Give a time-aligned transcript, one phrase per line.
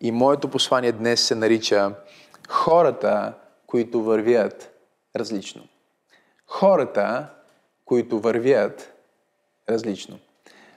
[0.00, 1.94] И моето послание днес се нарича
[2.48, 3.32] хората,
[3.66, 4.70] които вървят
[5.16, 5.62] различно.
[6.46, 7.26] Хората,
[7.84, 8.92] които вървят
[9.68, 10.18] различно.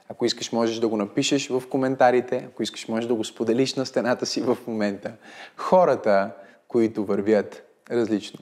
[0.10, 3.86] Ако искаш, можеш да го напишеш в коментарите, ако искаш, можеш да го споделиш на
[3.86, 5.12] стената си в момента.
[5.58, 6.32] Хората,
[6.68, 8.40] които вървят различно.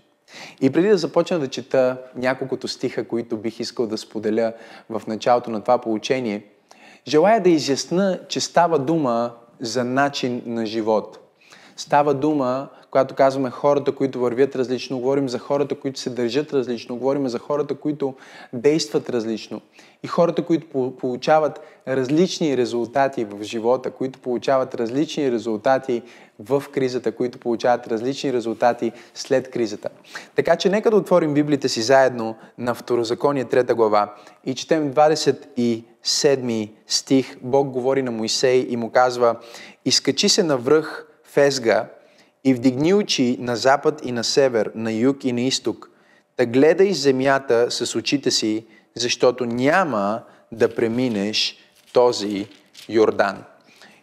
[0.62, 4.54] И преди да започна да чета няколкото стиха, които бих искал да споделя
[4.90, 6.46] в началото на това получение,
[7.08, 11.20] желая да изясна, че става дума за начин на живот.
[11.76, 16.96] Става дума когато казваме хората, които вървят различно, говорим за хората, които се държат различно,
[16.96, 18.14] говорим за хората, които
[18.54, 19.62] действат различно
[20.04, 26.02] и хората, които получават различни резултати в живота, които получават различни резултати
[26.40, 29.90] в кризата, които получават различни резултати след кризата.
[30.36, 34.14] Така че нека да отворим Библията си заедно на Второзаконие 3 глава
[34.46, 37.38] и четем 27 стих.
[37.42, 39.36] Бог говори на Моисей и му казва
[39.86, 41.86] Изкачи се на връх Фезга
[42.44, 45.90] и вдигни очи на запад и на север, на юг и на изток.
[46.38, 51.58] Да гледай земята с очите си, защото няма да преминеш
[51.94, 52.48] този
[52.90, 53.44] Йордан.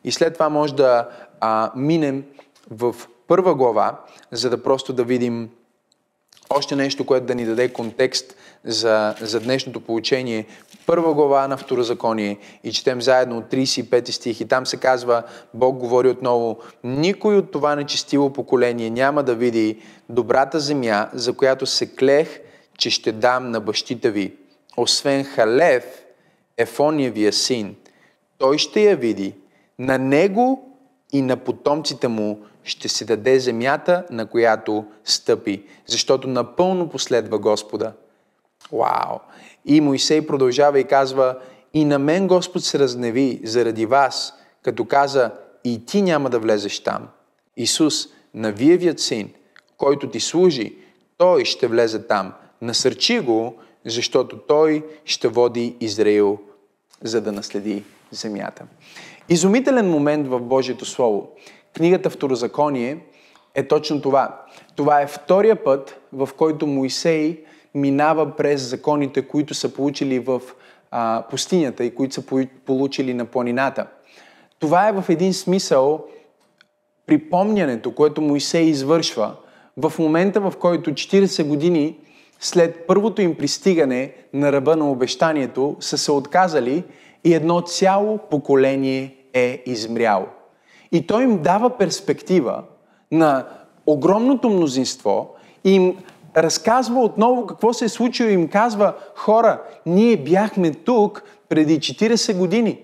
[0.05, 1.09] И след това може да
[1.41, 2.25] а, минем
[2.71, 4.01] в първа глава,
[4.33, 5.51] за да просто да видим
[6.51, 10.47] още нещо, което да ни даде контекст за, за днешното получение.
[10.87, 15.23] Първа глава на Второзаконие и четем заедно от 35 стих и там се казва,
[15.55, 21.67] Бог говори отново, никой от това нечестиво поколение няма да види добрата земя, за която
[21.67, 22.41] се клех,
[22.79, 24.35] че ще дам на бащите ви.
[24.77, 25.85] Освен Халев,
[26.57, 27.77] Ефониевия син,
[28.39, 29.35] той ще я види,
[29.79, 30.66] на него
[31.17, 37.93] и на потомците му ще се даде земята, на която стъпи, защото напълно последва Господа.
[38.73, 39.19] Вау!
[39.65, 41.39] И Моисей продължава и казва,
[41.75, 45.31] и на мен Господ се разневи заради вас, като каза,
[45.65, 47.09] и ти няма да влезеш там.
[47.57, 49.33] Исус, навиевият син,
[49.77, 50.77] който ти служи,
[51.17, 52.33] той ще влезе там.
[52.63, 56.39] Насърчи го, защото той ще води Израил,
[57.03, 58.65] за да наследи земята.
[59.29, 61.29] Изумителен момент в Божието Слово.
[61.77, 62.99] Книгата Второзаконие
[63.55, 64.41] е точно това.
[64.77, 67.41] Това е втория път, в който Моисей
[67.75, 70.43] минава през законите, които са получили в
[70.91, 73.87] а, пустинята и които са получили на планината.
[74.59, 76.05] Това е в един смисъл
[77.07, 79.37] припомнянето, което Моисей извършва
[79.77, 81.99] в момента, в който 40 години
[82.41, 86.85] след първото им пристигане на ръба на обещанието са се отказали
[87.27, 90.27] и едно цяло поколение е измряло.
[90.93, 92.63] И той им дава перспектива
[93.13, 93.45] на
[93.87, 95.97] огромното мнозинство и им
[96.37, 102.37] разказва отново какво се е случило и им казва, хора, ние бяхме тук преди 40
[102.37, 102.79] години.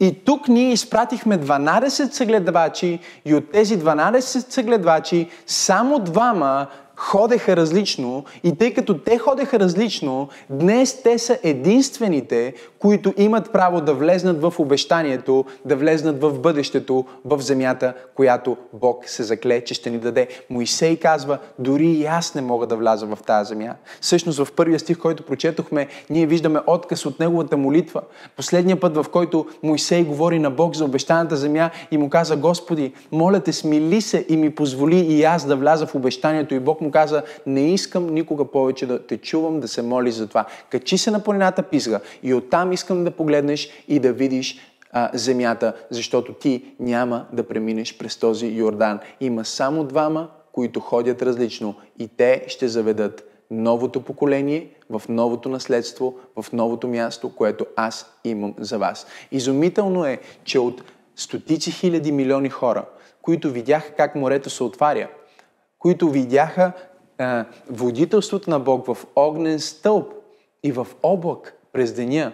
[0.00, 6.66] И тук ние изпратихме 12 съгледвачи и от тези 12 съгледвачи само двама
[6.98, 13.80] ходеха различно и тъй като те ходеха различно, днес те са единствените, които имат право
[13.80, 19.74] да влезнат в обещанието, да влезнат в бъдещето, в земята, която Бог се закле, че
[19.74, 20.28] ще ни даде.
[20.50, 23.74] Моисей казва, дори и аз не мога да вляза в тази земя.
[24.00, 28.00] Всъщност в първия стих, който прочетохме, ние виждаме отказ от неговата молитва.
[28.36, 32.92] Последния път, в който Моисей говори на Бог за обещаната земя и му каза, Господи,
[33.12, 36.54] моля те, смили се и ми позволи и аз да вляза в обещанието.
[36.54, 40.26] И Бог му каза, не искам никога повече да те чувам да се молиш за
[40.26, 40.44] това.
[40.70, 44.58] Качи се на планината Пизга и оттам искам да погледнеш и да видиш
[44.92, 49.00] а, земята, защото ти няма да преминеш през този Йордан.
[49.20, 56.14] Има само двама, които ходят различно и те ще заведат новото поколение в новото наследство,
[56.36, 59.06] в новото място, което аз имам за вас.
[59.32, 60.82] Изумително е, че от
[61.16, 62.84] стотици хиляди милиони хора,
[63.22, 65.08] които видяха как морето се отваря,
[65.78, 66.72] които видяха
[67.18, 70.12] а, водителството на Бог в огнен стълб
[70.62, 72.32] и в облак през деня,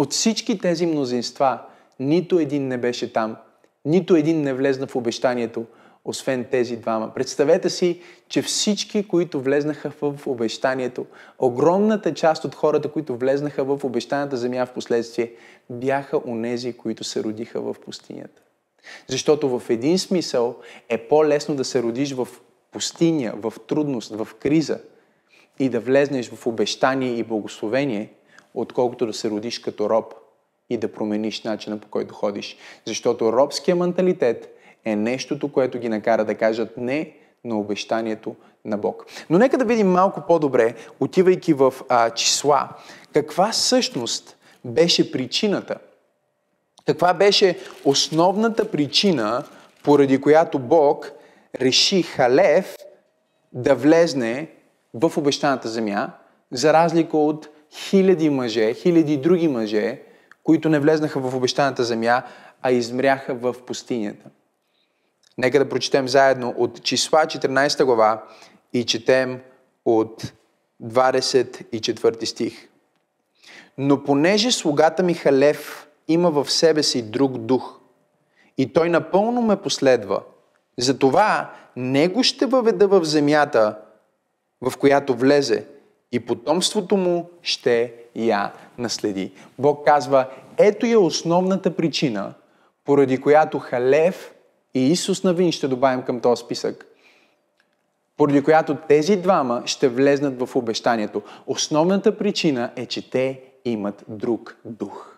[0.00, 1.58] от всички тези мнозинства,
[1.98, 3.36] нито един не беше там,
[3.84, 5.64] нито един не влезна в обещанието,
[6.04, 7.14] освен тези двама.
[7.14, 11.06] Представете си, че всички, които влезнаха в обещанието,
[11.38, 15.32] огромната част от хората, които влезнаха в обещаната земя в последствие,
[15.70, 18.42] бяха онези, които се родиха в пустинята.
[19.08, 20.56] Защото в един смисъл
[20.88, 22.28] е по-лесно да се родиш в
[22.72, 24.78] пустиня, в трудност, в криза
[25.58, 28.12] и да влезнеш в обещание и благословение,
[28.54, 30.14] отколкото да се родиш като роб
[30.70, 32.56] и да промениш начина по който ходиш.
[32.84, 37.12] Защото робския менталитет е нещото, което ги накара да кажат не
[37.44, 39.06] на обещанието на Бог.
[39.30, 42.68] Но нека да видим малко по-добре, отивайки в а, числа,
[43.12, 45.78] каква всъщност беше причината,
[46.86, 49.44] каква беше основната причина,
[49.82, 51.12] поради която Бог
[51.60, 52.76] реши Халев
[53.52, 54.48] да влезне
[54.94, 56.10] в обещаната земя,
[56.52, 60.02] за разлика от хиляди мъже, хиляди други мъже,
[60.44, 62.22] които не влезнаха в обещаната земя,
[62.62, 64.30] а измряха в пустинята.
[65.38, 68.24] Нека да прочетем заедно от числа 14 глава
[68.72, 69.40] и четем
[69.84, 70.32] от
[70.82, 72.68] 24 стих.
[73.78, 77.80] Но понеже слугата ми Халев има в себе си друг дух
[78.58, 80.20] и той напълно ме последва,
[80.78, 83.78] затова него ще въведа в земята,
[84.60, 85.66] в която влезе
[86.12, 89.32] и потомството му ще я наследи.
[89.58, 90.26] Бог казва,
[90.58, 92.34] ето е основната причина,
[92.84, 94.34] поради която Халев
[94.74, 96.86] и Исус Навин ще добавим към този списък,
[98.16, 101.22] поради която тези двама ще влезнат в обещанието.
[101.46, 105.16] Основната причина е, че те имат друг дух.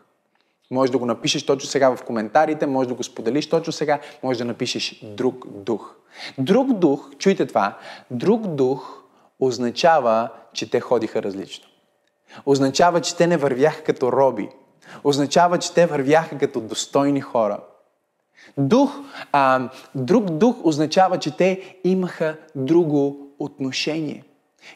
[0.71, 4.39] Може да го напишеш точно сега в коментарите, може да го споделиш точно сега, може
[4.39, 5.95] да напишеш друг дух.
[6.39, 7.79] Друг дух, чуйте това,
[8.11, 9.02] друг дух
[9.47, 11.69] означава, че те ходиха различно.
[12.47, 14.49] Означава, че те не вървяха като роби.
[15.05, 17.61] Означава, че те вървяха като достойни хора.
[18.59, 18.91] Дух,
[19.33, 24.25] а, друг дух означава, че те имаха друго отношение.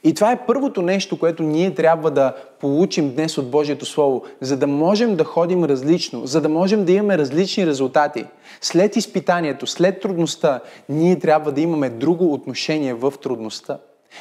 [0.04, 4.56] И това е първото нещо, което ние трябва да получим днес от Божието Слово, за
[4.56, 8.26] да можем да ходим различно, за да можем да имаме различни резултати.
[8.60, 13.78] След изпитанието, след трудността, ние трябва да имаме друго отношение в трудността.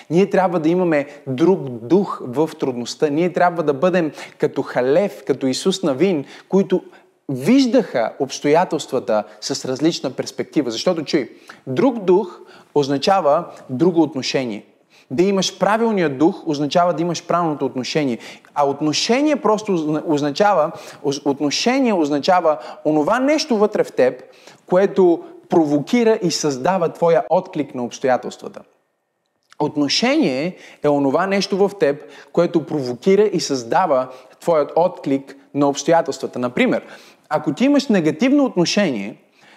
[0.09, 3.09] Ние трябва да имаме друг дух в трудността.
[3.09, 6.81] Ние трябва да бъдем като Халев, като Исус Навин, които
[7.29, 10.71] виждаха обстоятелствата с различна перспектива.
[10.71, 11.29] Защото, чуй,
[11.67, 12.39] друг дух
[12.75, 14.65] означава друго отношение.
[15.11, 18.17] Да имаш правилния дух означава да имаш правилното отношение.
[18.55, 20.71] А отношение просто означава,
[21.25, 24.23] отношение означава онова нещо вътре в теб,
[24.65, 28.61] което провокира и създава твоя отклик на обстоятелствата.
[29.59, 32.03] Отношение е онова нещо в теб,
[32.33, 34.07] което провокира и създава
[34.41, 36.39] твоят отклик на обстоятелствата.
[36.39, 36.83] Например,
[37.29, 39.15] ако ти имаш негативно отношение,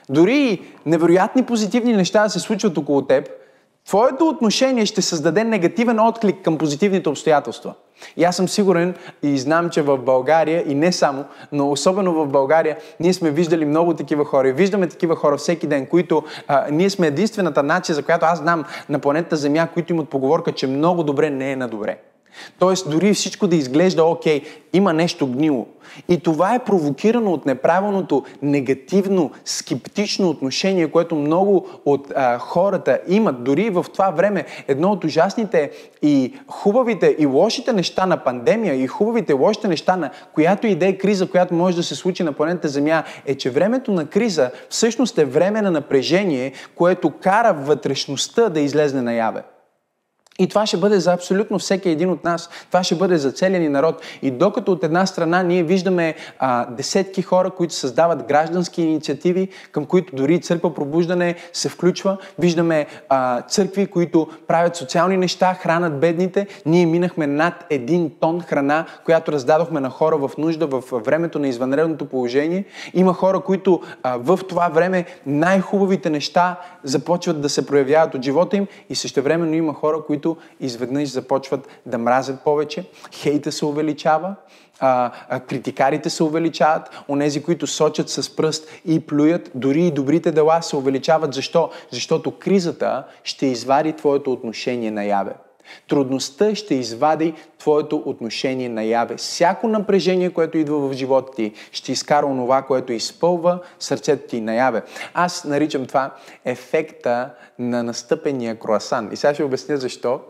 [0.09, 3.29] дори невероятни позитивни неща да се случват около теб,
[3.89, 7.75] твоето отношение ще създаде негативен отклик към позитивните обстоятелства.
[8.17, 12.27] И аз съм сигурен и знам, че в България, и не само, но особено в
[12.27, 14.49] България, ние сме виждали много такива хора.
[14.49, 18.39] И виждаме такива хора всеки ден, които а, ние сме единствената нация, за която аз
[18.39, 21.99] знам на планетата Земя, които имат поговорка, че много добре не е на добре.
[22.59, 24.43] Тоест, дори всичко да изглежда окей,
[24.73, 25.67] има нещо гнило.
[26.09, 33.45] И това е провокирано от неправилното, негативно, скептично отношение, което много от а, хората имат.
[33.45, 35.71] Дори в това време едно от ужасните
[36.03, 40.75] и хубавите и лошите неща на пандемия и хубавите и лошите неща на която и
[40.75, 44.07] да е криза, която може да се случи на планета Земя, е, че времето на
[44.07, 49.43] криза всъщност е време на напрежение, което кара вътрешността да излезне наяве.
[50.41, 52.51] И това ще бъде за абсолютно всеки един от нас.
[52.69, 54.03] Това ще бъде за целия ни народ.
[54.23, 59.85] И докато от една страна ние виждаме а, десетки хора, които създават граждански инициативи, към
[59.85, 66.47] които дори църква пробуждане се включва, виждаме а, църкви, които правят социални неща, хранат бедните.
[66.67, 71.49] Ние минахме над един тон храна, която раздадохме на хора в нужда в времето на
[71.49, 72.65] извънредното положение.
[72.95, 78.57] Има хора, които а, в това време най-хубавите неща започват да се проявяват от живота
[78.57, 84.35] им и същевременно има хора, които които изведнъж започват да мразят повече, хейта се увеличава,
[84.81, 90.33] а, а, критикарите се увеличават, онези, които сочат с пръст и плюят, дори и добрите
[90.33, 91.35] дела се увеличават.
[91.35, 91.71] Защо?
[91.91, 95.33] Защото кризата ще извади твоето отношение наяве.
[95.89, 99.17] Трудността ще извади твоето отношение наяве.
[99.17, 104.83] Всяко напрежение, което идва в живота ти, ще изкара онова, което изпълва сърцето ти наяве.
[105.15, 109.09] Аз наричам това ефекта на настъпения круасан.
[109.13, 110.21] И сега ще обясня защо.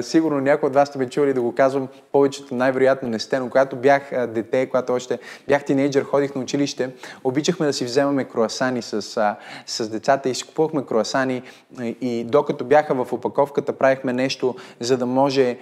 [0.00, 3.46] сигурно някои от вас сте ме чували да го казвам, повечето най-вероятно не сте, но
[3.46, 5.18] когато бях дете, когато още
[5.48, 6.90] бях тинейджър, ходих на училище,
[7.24, 9.02] обичахме да си вземаме круасани с,
[9.66, 11.42] с децата и си купувахме круасани
[12.00, 15.58] и докато бяха в опаковката правихме нещо, за да може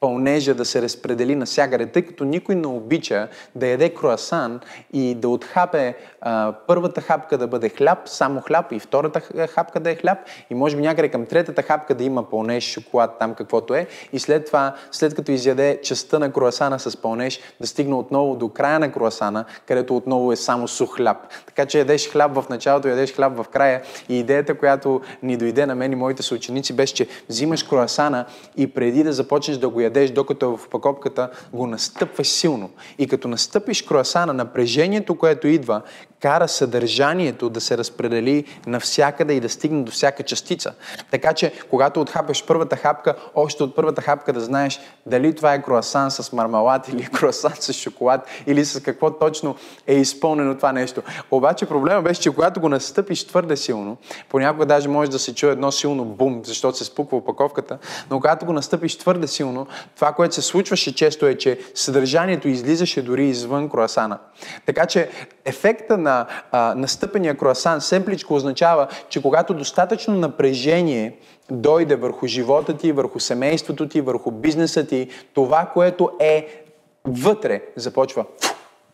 [0.00, 4.60] пълнежа да се разпредели навсякъде, тъй като никой не обича да яде круасан
[4.92, 9.90] и да отхапе а, първата хапка да бъде хляб, само хляб и втората хапка да
[9.90, 10.18] е хляб
[10.50, 14.18] и може би някъде към третата хапка да има пълнеж, шоколад, там каквото е и
[14.18, 18.78] след това, след като изяде частта на круасана с пълнеж, да стигне отново до края
[18.78, 21.16] на круасана, където отново е само сух хляб.
[21.46, 25.66] Така че ядеш хляб в началото, ядеш хляб в края и идеята, която ни дойде
[25.66, 28.24] на мен и моите съученици беше, че взимаш круасана
[28.56, 32.70] и преди да започнеш да го ядеш, докато е в опаковката, го настъпваш силно.
[32.98, 35.82] И като настъпиш круасана, напрежението, което идва,
[36.20, 40.74] кара съдържанието да се разпредели навсякъде и да стигне до всяка частица.
[41.10, 45.62] Така че, когато отхапеш първата хапка, още от първата хапка да знаеш дали това е
[45.62, 49.56] круасан с мармалад или круасан с шоколад или с какво точно
[49.86, 51.02] е изпълнено това нещо.
[51.30, 53.96] Обаче проблема беше, че когато го настъпиш твърде силно,
[54.28, 57.78] понякога даже може да се чуе едно силно бум, защото се спуква опаковката,
[58.10, 63.02] но когато го настъпиш твърде силно, това, което се случваше често е, че съдържанието излизаше
[63.02, 64.18] дори извън круасана.
[64.66, 65.10] Така че
[65.44, 71.16] ефекта на а, настъпения круасан семпличко означава, че когато достатъчно напрежение
[71.50, 76.62] дойде върху живота ти, върху семейството ти, върху бизнеса ти, това, което е
[77.04, 78.24] вътре, започва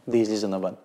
[0.06, 0.76] да излиза навън.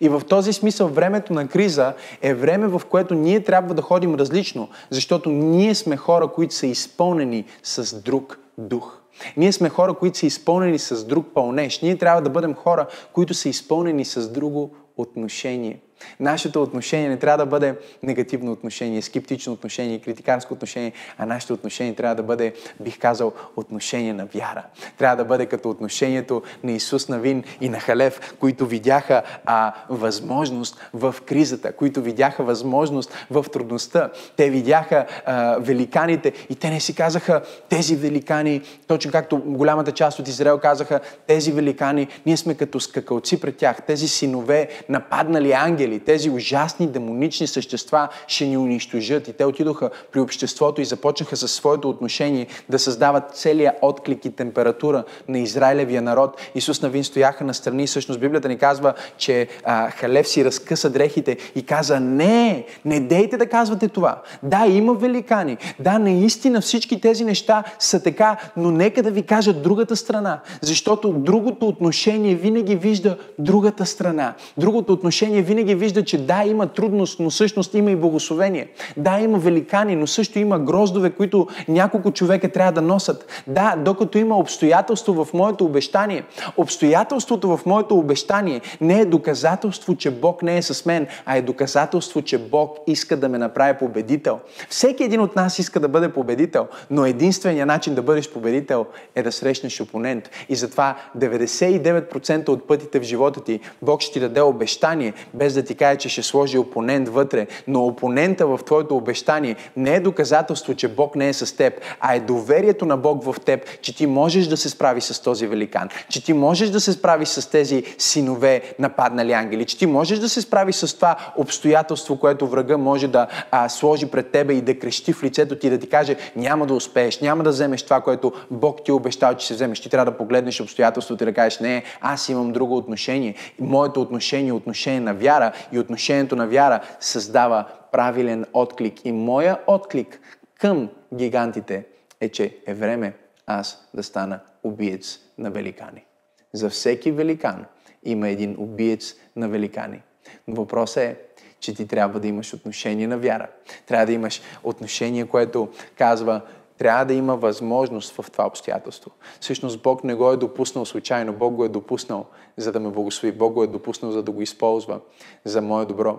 [0.00, 1.92] И в този смисъл времето на криза
[2.22, 6.66] е време, в което ние трябва да ходим различно, защото ние сме хора, които са
[6.66, 8.98] изпълнени с друг дух.
[9.36, 11.80] Ние сме хора, които са изпълнени с друг пълнеж.
[11.80, 15.80] Ние трябва да бъдем хора, които са изпълнени с друго отношение.
[16.20, 21.94] Нашето отношение не трябва да бъде негативно отношение, скептично отношение, критикарско отношение, а нашето отношение
[21.94, 24.62] трябва да бъде, бих казал, отношение на вяра.
[24.98, 30.80] Трябва да бъде като отношението на Исус Навин и на Халев, които видяха а, възможност
[30.94, 34.10] в кризата, които видяха възможност в трудността.
[34.36, 40.18] Те видяха а, великаните и те не си казаха тези великани, точно както голямата част
[40.18, 45.91] от Израел казаха, тези великани, ние сме като скакалци пред тях, тези синове нападнали ангели,
[45.92, 49.28] ангели, тези ужасни демонични същества ще ни унищожат.
[49.28, 54.30] И те отидоха при обществото и започнаха със своето отношение да създават целия отклик и
[54.30, 56.40] температура на Израилевия народ.
[56.54, 57.86] Исус Навин стояха на страни.
[57.86, 63.36] Всъщност Библията ни казва, че а, Халев си разкъса дрехите и каза, не, не дейте
[63.36, 64.22] да казвате това.
[64.42, 65.56] Да, има великани.
[65.78, 70.40] Да, наистина всички тези неща са така, но нека да ви кажа другата страна.
[70.60, 74.34] Защото другото отношение винаги вижда другата страна.
[74.56, 78.68] Другото отношение винаги вижда, че да, има трудност, но всъщност има и благословение.
[78.96, 83.42] Да, има великани, но също има гроздове, които няколко човека трябва да носят.
[83.46, 86.24] Да, докато има обстоятелство в моето обещание.
[86.56, 91.42] Обстоятелството в моето обещание не е доказателство, че Бог не е с мен, а е
[91.42, 94.38] доказателство, че Бог иска да ме направи победител.
[94.68, 99.22] Всеки един от нас иска да бъде победител, но единственият начин да бъдеш победител е
[99.22, 100.30] да срещнеш опонент.
[100.48, 105.62] И затова 99% от пътите в живота ти Бог ще ти даде обещание, без да
[105.62, 110.00] ти ти каже, че ще сложи опонент вътре, но опонента в твоето обещание не е
[110.00, 113.96] доказателство, че Бог не е с теб, а е доверието на Бог в теб, че
[113.96, 117.50] ти можеш да се справи с този великан, че ти можеш да се справи с
[117.50, 122.78] тези синове нападнали ангели, че ти можеш да се справи с това обстоятелство, което врага
[122.78, 126.16] може да а, сложи пред тебе и да крещи в лицето ти, да ти каже
[126.36, 129.80] няма да успееш, няма да вземеш това, което Бог ти е обещал, че ще вземеш.
[129.80, 133.34] Ти трябва да погледнеш обстоятелството и да кажеш не, аз имам друго отношение.
[133.60, 139.04] Моето отношение е отношение на вяра и отношението на вяра създава правилен отклик.
[139.04, 140.20] И моя отклик
[140.60, 141.86] към гигантите
[142.20, 143.12] е, че е време
[143.46, 146.04] аз да стана убиец на великани.
[146.52, 147.64] За всеки великан
[148.04, 150.02] има един убиец на великани.
[150.48, 151.16] Но въпросът е,
[151.60, 153.48] че ти трябва да имаш отношение на вяра.
[153.86, 155.68] Трябва да имаш отношение, което
[155.98, 156.40] казва,
[156.78, 159.10] трябва да има възможност в това обстоятелство.
[159.40, 162.26] Всъщност Бог не го е допуснал случайно, Бог го е допуснал
[162.56, 165.00] за да ме благослови, Бог го е допуснал за да го използва
[165.44, 166.18] за мое добро.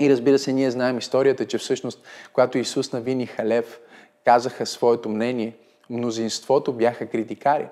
[0.00, 3.80] И разбира се, ние знаем историята, че всъщност, когато Исус Навин и Халев
[4.24, 5.56] казаха своето мнение,
[5.90, 7.68] мнозинството бяха критикари.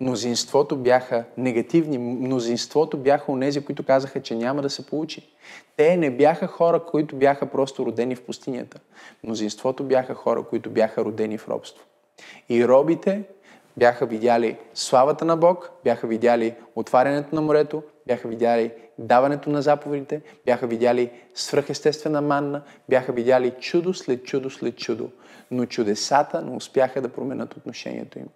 [0.00, 5.32] Мнозинството бяха негативни, мнозинството бяха онези, които казаха, че няма да се получи.
[5.76, 8.80] Те не бяха хора, които бяха просто родени в пустинята.
[9.24, 11.84] Мнозинството бяха хора, които бяха родени в робство.
[12.48, 13.22] И робите
[13.76, 20.20] бяха видяли славата на Бог, бяха видяли отварянето на морето, бяха видяли даването на заповедите,
[20.46, 25.10] бяха видяли свръхестествена манна, бяха видяли чудо след чудо след чудо.
[25.50, 28.26] Но чудесата не успяха да променят отношението им.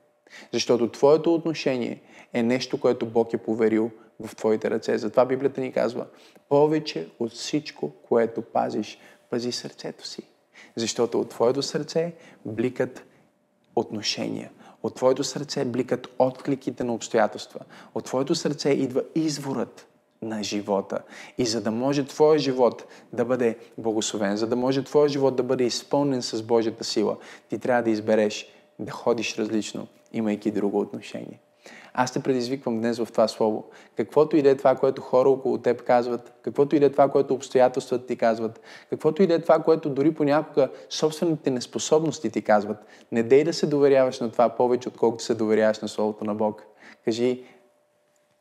[0.53, 2.01] Защото твоето отношение
[2.33, 3.91] е нещо, което Бог е поверил
[4.21, 4.99] в твоите ръце.
[4.99, 6.07] Затова Библията ни казва,
[6.49, 8.99] повече от всичко, което пазиш,
[9.31, 10.23] пази сърцето си.
[10.77, 12.13] Защото от твоето сърце
[12.45, 13.05] бликат
[13.77, 14.51] отношения.
[14.83, 17.61] От твоето сърце бликат откликите на обстоятелства.
[17.95, 19.87] От твоето сърце идва изворът
[20.23, 20.99] на живота.
[21.39, 25.43] И за да може твоя живот да бъде благословен, за да може твоя живот да
[25.43, 27.17] бъде изпълнен с Божията сила,
[27.49, 31.41] ти трябва да избереш да ходиш различно, имайки друго отношение.
[31.95, 33.65] Аз те предизвиквам днес в това слово.
[33.97, 37.09] Каквото и да е това, което хора около теб казват, каквото и да е това,
[37.09, 42.43] което обстоятелствата ти казват, каквото и да е това, което дори понякога собствените неспособности ти
[42.43, 42.77] казват,
[43.13, 46.63] не дей да се доверяваш на това повече, отколкото се доверяваш на Словото на Бог.
[47.05, 47.45] Кажи,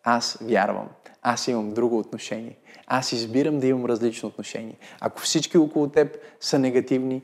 [0.04, 0.90] аз вярвам.
[1.22, 2.58] Аз имам друго отношение.
[2.88, 4.78] Аз избирам да имам различно отношение.
[5.00, 7.22] Ако всички около теб са негативни,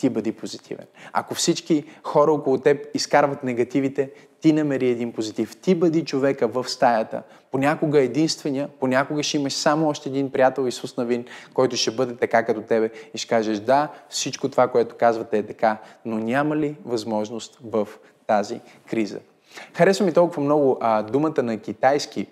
[0.00, 0.86] ти бъди позитивен.
[1.12, 5.56] Ако всички хора около теб изкарват негативите, ти намери един позитив.
[5.56, 7.22] Ти бъди човека в стаята.
[7.50, 12.44] Понякога единствения, понякога ще имаш само още един приятел Исус Навин, който ще бъде така
[12.44, 16.76] като тебе и ще кажеш, да, всичко това, което казвате е така, но няма ли
[16.84, 17.88] възможност в
[18.26, 19.18] тази криза?
[19.74, 22.26] Харесва ми толкова много а, думата на китайски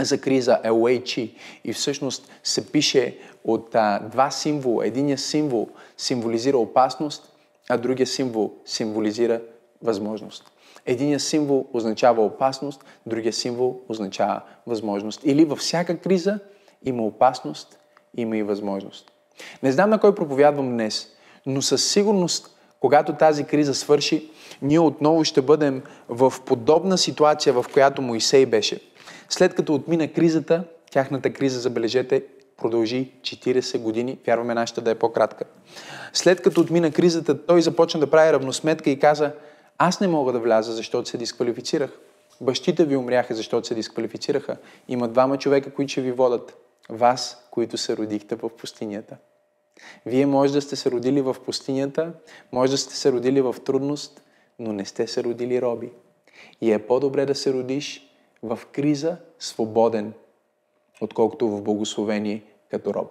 [0.00, 1.34] за криза е Уейчи
[1.64, 4.86] и всъщност се пише от а, два символа.
[4.86, 7.32] Единият символ символизира опасност,
[7.68, 9.40] а другия символ символизира
[9.82, 10.52] възможност.
[10.86, 15.20] Единият символ означава опасност, другия символ означава възможност.
[15.24, 16.38] Или във всяка криза
[16.84, 17.78] има опасност,
[18.16, 19.12] има и възможност.
[19.62, 21.08] Не знам на кой проповядвам днес,
[21.46, 24.30] но със сигурност, когато тази криза свърши,
[24.62, 28.80] ние отново ще бъдем в подобна ситуация, в която Моисей беше.
[29.34, 32.24] След като отмина кризата, тяхната криза, забележете,
[32.56, 35.44] продължи 40 години, вярваме нашата да е по-кратка.
[36.12, 39.32] След като отмина кризата, той започна да прави равносметка и каза,
[39.78, 41.98] аз не мога да вляза, защото се дисквалифицирах.
[42.40, 44.56] Бащите ви умряха, защото се дисквалифицираха.
[44.88, 46.56] Има двама човека, които ще ви водат.
[46.88, 49.16] Вас, които се родихте в пустинята.
[50.06, 52.12] Вие може да сте се родили в пустинята,
[52.52, 54.22] може да сте се родили в трудност,
[54.58, 55.90] но не сте се родили роби.
[56.60, 58.11] И е по-добре да се родиш
[58.42, 60.12] в криза свободен,
[61.00, 63.10] отколкото в благословение като роб.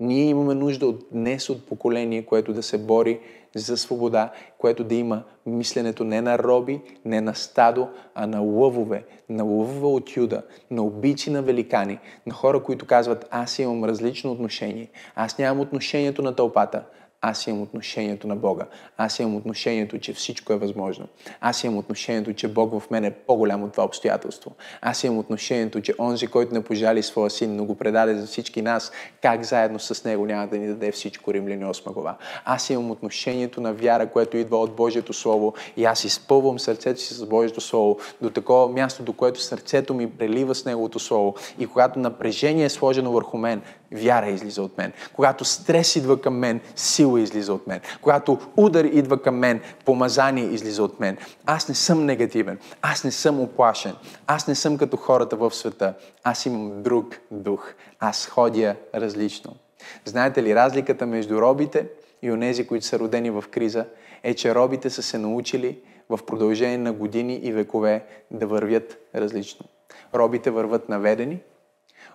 [0.00, 3.20] Ние имаме нужда от днес от поколение, което да се бори
[3.54, 9.04] за свобода, което да има мисленето не на роби, не на стадо, а на лъвове,
[9.28, 14.32] на лъвове от Юда, на обичи на великани, на хора, които казват, аз имам различно
[14.32, 14.90] отношение.
[15.14, 16.84] Аз нямам отношението на тълпата,
[17.22, 18.66] аз имам отношението на Бога.
[18.96, 21.08] Аз имам отношението, че всичко е възможно.
[21.40, 24.52] Аз имам отношението, че Бог в мен е по-голям от това обстоятелство.
[24.80, 28.62] Аз имам отношението, че онзи, който не пожали своя син, но го предаде за всички
[28.62, 32.16] нас, как заедно с него няма да ни даде всичко римляни 8 глава.
[32.44, 37.14] Аз имам отношението на вяра, което идва от Божието Слово и аз изпълвам сърцето си
[37.14, 41.34] с Божието Слово до такова място, до което сърцето ми прелива с Неговото Слово.
[41.58, 44.92] И когато напрежение е сложено върху мен, вяра излиза от мен.
[45.12, 47.80] Когато стрес идва към мен, сила излиза от мен.
[48.02, 51.16] Когато удар идва към мен, помазание излиза от мен.
[51.46, 52.58] Аз не съм негативен.
[52.82, 53.94] Аз не съм оплашен.
[54.26, 55.94] Аз не съм като хората в света.
[56.24, 57.72] Аз имам друг дух.
[58.00, 59.56] Аз ходя различно.
[60.04, 61.88] Знаете ли, разликата между робите
[62.22, 63.84] и онези, които са родени в криза,
[64.22, 69.66] е, че робите са се научили в продължение на години и векове да вървят различно.
[70.14, 71.40] Робите върват наведени,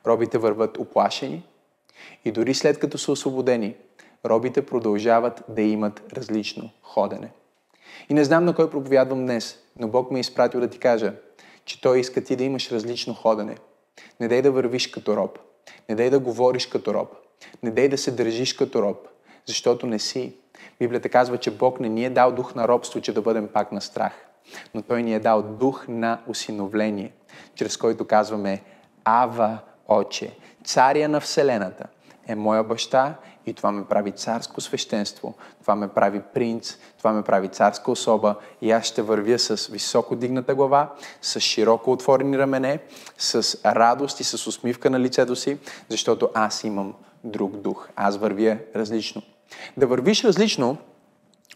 [0.05, 1.43] робите върват оплашени,
[2.25, 3.75] и дори след като са освободени,
[4.25, 7.31] робите продължават да имат различно ходене.
[8.09, 11.13] И не знам на кой проповядвам днес, но Бог ме е изпратил да ти кажа,
[11.65, 13.57] че Той иска ти да имаш различно ходене.
[14.19, 15.39] Не дай да вървиш като роб.
[15.89, 17.09] Не дай да говориш като роб.
[17.63, 19.07] Не дай да се държиш като роб,
[19.45, 20.35] защото не си.
[20.79, 23.71] Библията казва, че Бог не ни е дал дух на робство, че да бъдем пак
[23.71, 24.13] на страх.
[24.73, 27.11] Но Той ни е дал дух на усиновление,
[27.55, 28.61] чрез който казваме
[29.05, 31.85] Ава, Отче, царя на Вселената,
[32.27, 33.15] е моя баща
[33.47, 38.35] и това ме прави царско свещенство, това ме прави принц, това ме прави царска особа
[38.61, 42.79] и аз ще вървя с високо дигната глава, с широко отворени рамене,
[43.17, 45.57] с радост и с усмивка на лицето си,
[45.89, 47.89] защото аз имам друг дух.
[47.95, 49.21] Аз вървя различно.
[49.77, 50.77] Да вървиш различно,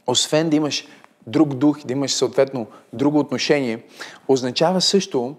[0.07, 0.87] освен да имаш
[1.27, 3.83] друг дух, да имаш съответно друго отношение,
[4.27, 5.35] означава също,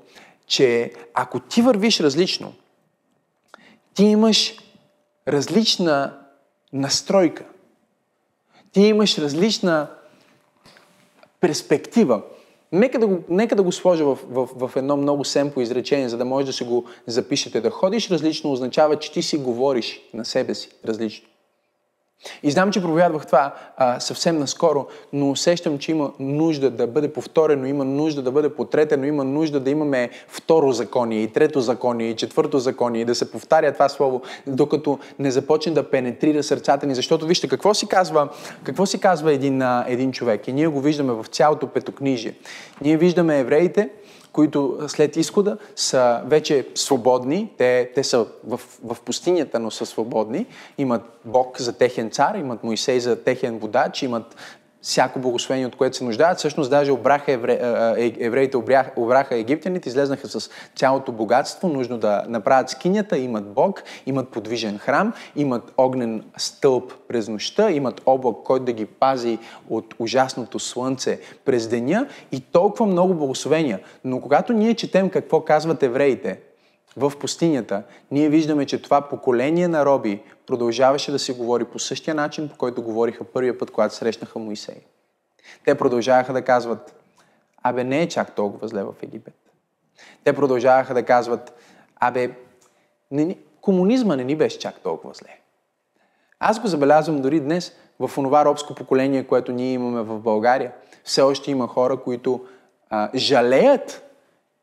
[0.47, 2.53] че ако ти вървиш различно,
[3.95, 4.55] ти имаш
[5.29, 6.22] различна
[6.73, 7.45] настройка.
[8.73, 9.87] Ти имаш различна
[11.41, 12.23] перспектива.
[12.73, 16.17] Нека да го, нека да го сложа в, в, в едно много семпо изречение, за
[16.17, 17.61] да може да си го запишете.
[17.61, 21.29] Да ходиш различно означава, че ти си говориш на себе си различно.
[22.43, 27.13] И знам, че проповядвах това а, съвсем наскоро, но усещам, че има нужда да бъде
[27.13, 32.09] повторено, има нужда да бъде потретено, има нужда да имаме второ законие, и трето законие,
[32.09, 36.87] и четвърто законие, и да се повтаря това слово, докато не започне да пенетрира сърцата
[36.87, 36.95] ни.
[36.95, 38.29] Защото вижте, какво си казва,
[38.65, 40.49] какво си казва един, а, един човек?
[40.49, 42.35] И ние го виждаме в цялото петокнижие.
[42.81, 43.89] Ние виждаме евреите,
[44.33, 47.53] които след изхода са вече свободни.
[47.59, 50.47] Те, те са в, в пустинята, но са свободни.
[50.79, 54.37] Имат Бог за техен цар, имат Моисей за техен водач, имат
[54.83, 56.39] всяко благословение, от което се нуждаят.
[56.39, 57.59] Всъщност даже обраха евре,
[57.99, 58.57] е, евреите,
[58.97, 65.13] обраха египтяните, излезнаха с цялото богатство, нужно да направят скинята, имат Бог, имат подвижен храм,
[65.37, 69.39] имат огнен стълб през нощта, имат облак, който да ги пази
[69.71, 73.81] от ужасното слънце през деня и толкова много благословения.
[74.05, 76.39] Но когато ние четем какво казват евреите,
[76.97, 82.15] в пустинята, ние виждаме, че това поколение на роби продължаваше да се говори по същия
[82.15, 84.81] начин, по който говориха първия път, когато срещнаха Моисей.
[85.65, 86.95] Те продължаваха да казват,
[87.63, 89.35] абе не е чак толкова зле в Египет.
[90.25, 91.55] Те продължаваха да казват,
[91.97, 92.31] абе,
[93.11, 95.39] не, комунизма не ни беше чак толкова зле.
[96.41, 100.73] Аз го забелязвам дори днес в онова робско поколение, което ние имаме в България.
[101.05, 102.47] Все още има хора, които
[102.91, 104.05] а, жалеят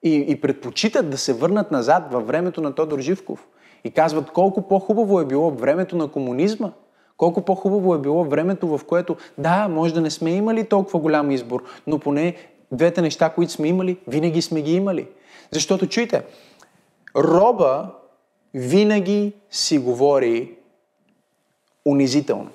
[0.03, 3.47] и, и предпочитат да се върнат назад във времето на Тодор Живков.
[3.83, 6.71] И казват колко по-хубаво е било времето на комунизма,
[7.17, 11.31] колко по-хубаво е било времето, в което, да, може да не сме имали толкова голям
[11.31, 12.35] избор, но поне
[12.71, 15.07] двете неща, които сме имали, винаги сме ги имали.
[15.51, 16.23] Защото, чуйте,
[17.15, 17.91] роба
[18.53, 20.57] винаги си говори
[21.85, 22.49] унизително.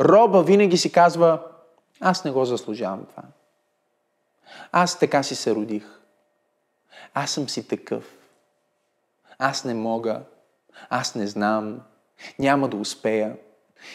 [0.00, 1.42] Роба винаги си казва,
[2.00, 3.22] аз не го заслужавам това.
[4.72, 5.84] Аз така си се родих.
[7.14, 8.21] Аз съм си такъв.
[9.44, 10.20] Аз не мога.
[10.90, 11.80] Аз не знам.
[12.38, 13.36] Няма да успея.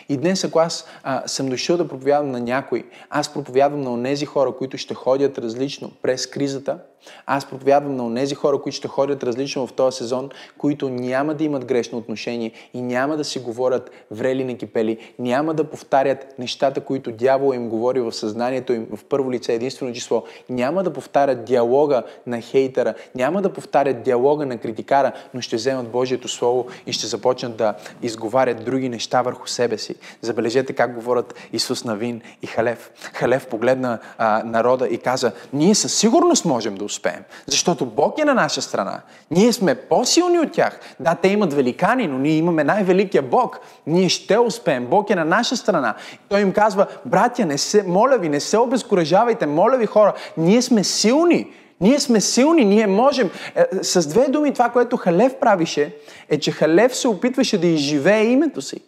[0.10, 4.26] И днес, ако аз а, съм дошъл да проповядвам на някой, аз проповядвам на онези
[4.26, 6.80] хора, които ще ходят различно през кризата,
[7.26, 11.44] аз проповядвам на онези хора, които ще ходят различно в този сезон, които няма да
[11.44, 16.82] имат грешно отношение и няма да си говорят врели на кипели, няма да повтарят нещата,
[16.82, 21.46] които дявол им говори в съзнанието им в първо лице единствено число, няма да повтарят
[21.46, 26.94] диалога на хейтера, няма да повтарят диалога на критикара, но ще вземат Божието Слово и
[26.94, 29.96] ще започнат да изговарят други неща върху себе си.
[30.22, 32.92] Забележете как говорят Исус Навин и Халев.
[33.14, 37.24] Халев погледна а, народа и каза, ние със сигурност можем да успеем.
[37.46, 39.02] Защото Бог е на наша страна.
[39.32, 40.80] Ние сме по-силни от тях.
[41.00, 43.60] Да, те имат великани, но ние имаме най-великия Бог.
[43.88, 44.86] Ние ще успеем.
[44.86, 45.96] Бог е на наша страна.
[46.30, 50.62] Той им казва, братя, не се, моля ви, не се обезкуражавайте, моля ви хора, ние
[50.62, 51.48] сме силни.
[51.82, 53.30] Ние сме силни, ние можем.
[53.56, 55.96] Е, с две думи това, което Халев правише,
[56.30, 58.82] е, че Халев се опитваше да изживее името си.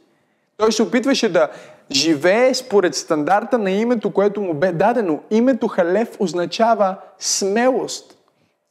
[0.60, 1.50] Той се опитваше да
[1.92, 5.20] живее според стандарта на името, което му бе дадено.
[5.32, 8.19] Името Халев означава смелост.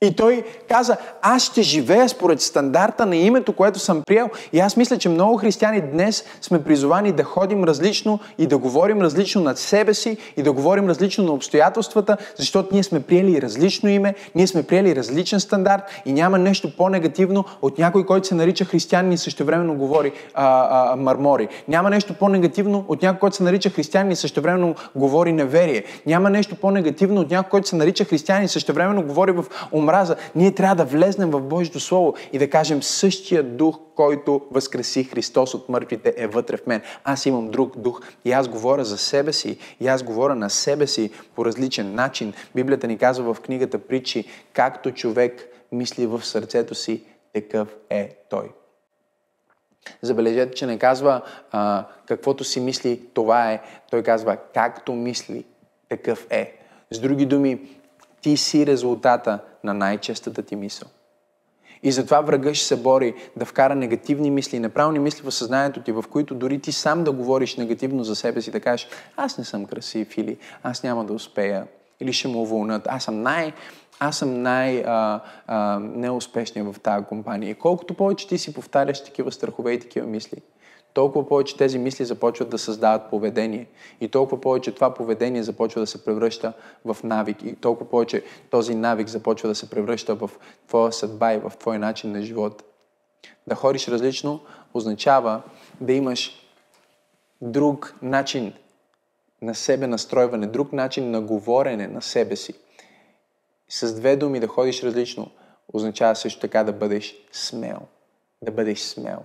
[0.04, 4.28] И той каза, аз ще живея според стандарта на името, което съм приел.
[4.52, 9.00] И аз мисля, че много християни днес сме призовани да ходим различно и да говорим
[9.00, 13.88] различно над себе си и да говорим различно на обстоятелствата, защото ние сме приели различно
[13.88, 18.64] име, ние сме приели различен стандарт и няма нещо по-негативно от някой, който се нарича
[18.64, 21.48] християнин и същевременно говори а, а, мармори.
[21.68, 25.84] Няма нещо по-негативно от някой, който се нарича християнин и същевременно говори неверие.
[26.06, 29.44] Няма нещо по-негативно от някой, който се нарича християнин и същевременно говори в
[29.88, 30.16] омраза.
[30.34, 35.54] Ние трябва да влезнем в Божието Слово и да кажем същия дух, който възкреси Христос
[35.54, 36.82] от мъртвите е вътре в мен.
[37.04, 40.86] Аз имам друг дух и аз говоря за себе си и аз говоря на себе
[40.86, 42.32] си по различен начин.
[42.54, 48.50] Библията ни казва в книгата Притчи, както човек мисли в сърцето си, такъв е той.
[50.02, 53.60] Забележете, че не казва а, каквото си мисли, това е.
[53.90, 55.44] Той казва както мисли,
[55.88, 56.54] такъв е.
[56.90, 57.77] С други думи,
[58.20, 60.88] ти си резултата на най-честата ти мисъл.
[61.82, 65.92] И затова врага ще се бори да вкара негативни мисли, неправилни мисли в съзнанието ти,
[65.92, 69.44] в които дори ти сам да говориш негативно за себе си, да кажеш, аз не
[69.44, 71.66] съм красив или аз няма да успея,
[72.00, 73.52] или ще му уволнат, аз съм най-
[74.00, 77.50] аз съм най-неуспешният в тази компания.
[77.50, 80.38] И колкото повече ти си повтаряш такива страхове и такива мисли,
[80.94, 83.66] толкова повече тези мисли започват да създават поведение.
[84.00, 86.52] И толкова повече това поведение започва да се превръща
[86.84, 87.42] в навик.
[87.42, 90.30] И толкова повече този навик започва да се превръща в
[90.68, 92.62] твоя съдба и в твой начин на живот.
[93.46, 94.40] Да ходиш различно
[94.74, 95.42] означава
[95.80, 96.48] да имаш
[97.40, 98.52] друг начин
[99.42, 102.54] на себе настройване, друг начин на говорене на себе си.
[103.68, 105.30] С две думи да ходиш различно
[105.72, 107.78] означава също така да бъдеш смел.
[108.42, 109.18] Да бъдеш смел.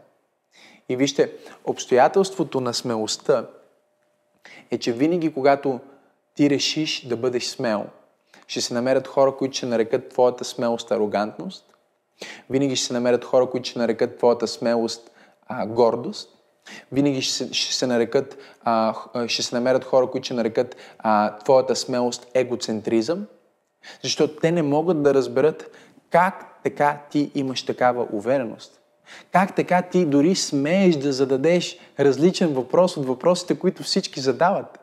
[0.89, 1.31] И вижте,
[1.65, 3.45] обстоятелството на смелостта
[4.71, 5.79] е, че винаги когато
[6.35, 7.85] ти решиш да бъдеш смел,
[8.47, 11.65] ще се намерят хора, които ще нарекат твоята смелост арогантност.
[12.49, 15.11] Винаги ще се намерят хора, които ще нарекат твоята смелост
[15.47, 16.29] а, гордост.
[16.91, 18.95] Винаги ще се, ще се нарекат, а,
[19.27, 23.25] ще се намерят хора, които ще нарекат а, твоята смелост егоцентризъм,
[24.03, 25.71] защото те не могат да разберат
[26.09, 28.82] как така ти имаш такава увереност.
[29.31, 34.82] Как така ти дори смееш да зададеш различен въпрос от въпросите, които всички задават?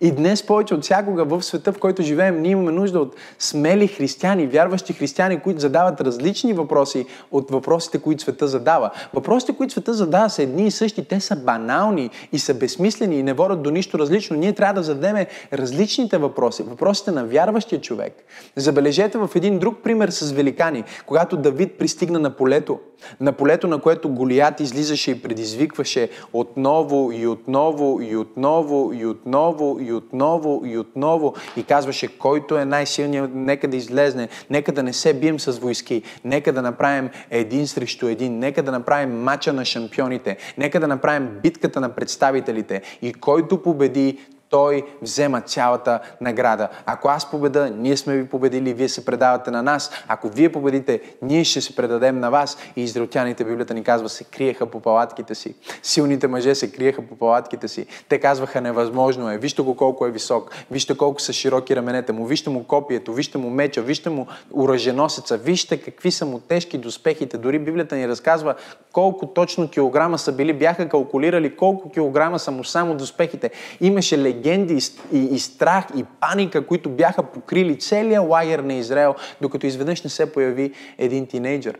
[0.00, 3.86] И днес повече от всякога в света, в който живеем, ние имаме нужда от смели
[3.88, 8.90] християни, вярващи християни, които задават различни въпроси от въпросите, които света задава.
[9.14, 11.04] Въпросите, които света задава, са едни и същи.
[11.04, 14.36] Те са банални и са безсмислени и не водят до нищо различно.
[14.36, 16.62] Ние трябва да зададем различните въпроси.
[16.62, 18.24] Въпросите на вярващия човек.
[18.56, 20.84] Забележете в един друг пример с великани.
[21.06, 22.78] Когато Давид пристигна на полето,
[23.20, 29.73] на полето, на което Голият излизаше и предизвикваше отново и отново и отново и отново
[29.80, 31.34] и отново и отново.
[31.56, 36.02] И казваше, който е най-силният, нека да излезне, нека да не се бием с войски,
[36.24, 41.28] нека да направим един срещу един, нека да направим мача на шампионите, нека да направим
[41.42, 42.82] битката на представителите.
[43.02, 44.18] И който победи,
[44.54, 46.68] той взема цялата награда.
[46.86, 49.90] Ако аз победа, ние сме ви победили, вие се предавате на нас.
[50.08, 52.58] Ако вие победите, ние ще се предадем на вас.
[52.76, 55.54] И израелтяните, Библията ни казва, се криеха по палатките си.
[55.82, 57.86] Силните мъже се криеха по палатките си.
[58.08, 59.38] Те казваха, невъзможно е.
[59.38, 60.50] Вижте го колко е висок.
[60.70, 62.26] Вижте колко са широки раменете му.
[62.26, 63.12] Вижте му копието.
[63.12, 63.82] Вижте му меча.
[63.82, 65.36] Вижте му ураженосеца.
[65.36, 67.38] Вижте какви са му тежки доспехите.
[67.38, 68.54] Дори Библията ни разказва
[68.92, 70.52] колко точно килограма са били.
[70.52, 73.50] Бяха калкулирали колко килограма са му само доспехите.
[73.80, 74.78] Имаше легенди легенди
[75.12, 80.10] и, и страх и паника, които бяха покрили целия лагер на Израел, докато изведнъж не
[80.10, 81.78] се появи един тинейджър,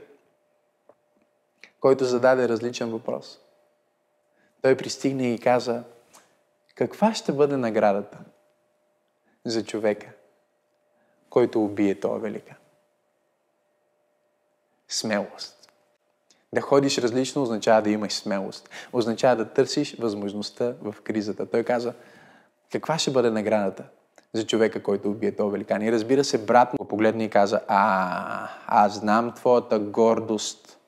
[1.81, 3.40] който зададе различен въпрос.
[4.62, 5.83] Той пристигне и каза,
[6.74, 8.18] каква ще бъде наградата
[9.44, 10.07] за човека,
[11.31, 12.55] който убие този велика?
[14.88, 15.68] Смелост.
[16.53, 18.70] Да ходиш различно означава да имаш смелост.
[18.92, 21.46] Означава да търсиш възможността в кризата.
[21.46, 21.94] Той каза,
[22.78, 23.84] каква ще бъде наградата
[24.32, 25.82] за човека, който убие този великан?
[25.82, 30.78] И разбира се, брат му погледна и каза, а, аз знам твоята гордост,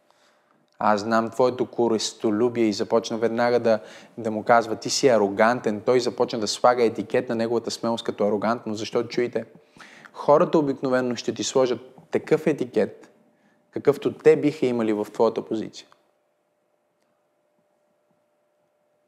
[0.78, 3.80] аз знам твоето користолюбие и започна веднага да,
[4.18, 5.80] да му казва, ти си арогантен.
[5.80, 9.44] Той започна да слага етикет на неговата смелост като арогантно, защото чуйте,
[10.12, 13.10] хората обикновено ще ти сложат такъв етикет,
[13.70, 15.86] какъвто те биха имали в твоята позиция.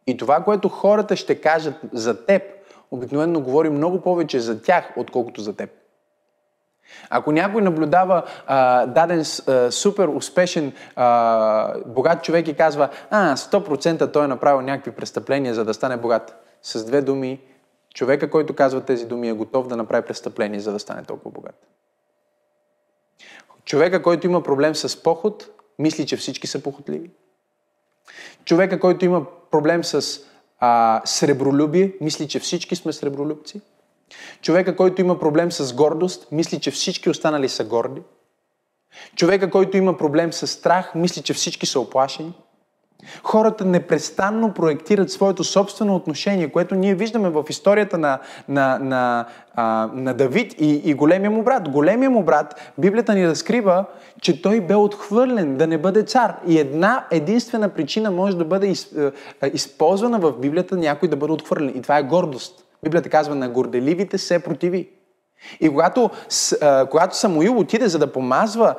[0.06, 2.42] И това, което хората ще кажат за теб,
[2.90, 5.70] обикновено говори много повече за тях, отколкото за теб.
[7.10, 14.12] Ако някой наблюдава а, даден а, супер успешен а, богат човек и казва, а, 100%
[14.12, 16.44] той е направил някакви престъпления, за да стане богат.
[16.62, 17.40] С две думи,
[17.94, 21.66] човека, който казва тези думи, е готов да направи престъпление, за да стане толкова богат.
[23.64, 25.48] Човека, който има проблем с поход,
[25.78, 27.10] мисли, че всички са похотливи.
[28.44, 30.20] Човека, който има проблем с
[30.58, 33.60] а, сребролюбие, мисли, че всички сме сребролюбци.
[34.42, 38.02] Човека, който има проблем с гордост, мисли, че всички останали са горди.
[39.16, 42.32] Човека, който има проблем с страх, мисли, че всички са оплашени.
[43.22, 49.90] Хората непрестанно проектират своето собствено отношение, което ние виждаме в историята на, на, на, а,
[49.94, 51.68] на Давид и, и големия му брат.
[51.68, 53.84] Големия му брат, Библията ни разкрива,
[54.20, 56.36] че той бе отхвърлен да не бъде цар.
[56.46, 59.12] И една единствена причина може да бъде из, а,
[59.52, 61.72] използвана в Библията някой да бъде отхвърлен.
[61.76, 62.64] И това е гордост.
[62.82, 64.88] Библията казва, на горделивите се противи.
[65.60, 66.10] И когато,
[66.62, 68.74] а, когато Самуил отиде за да помазва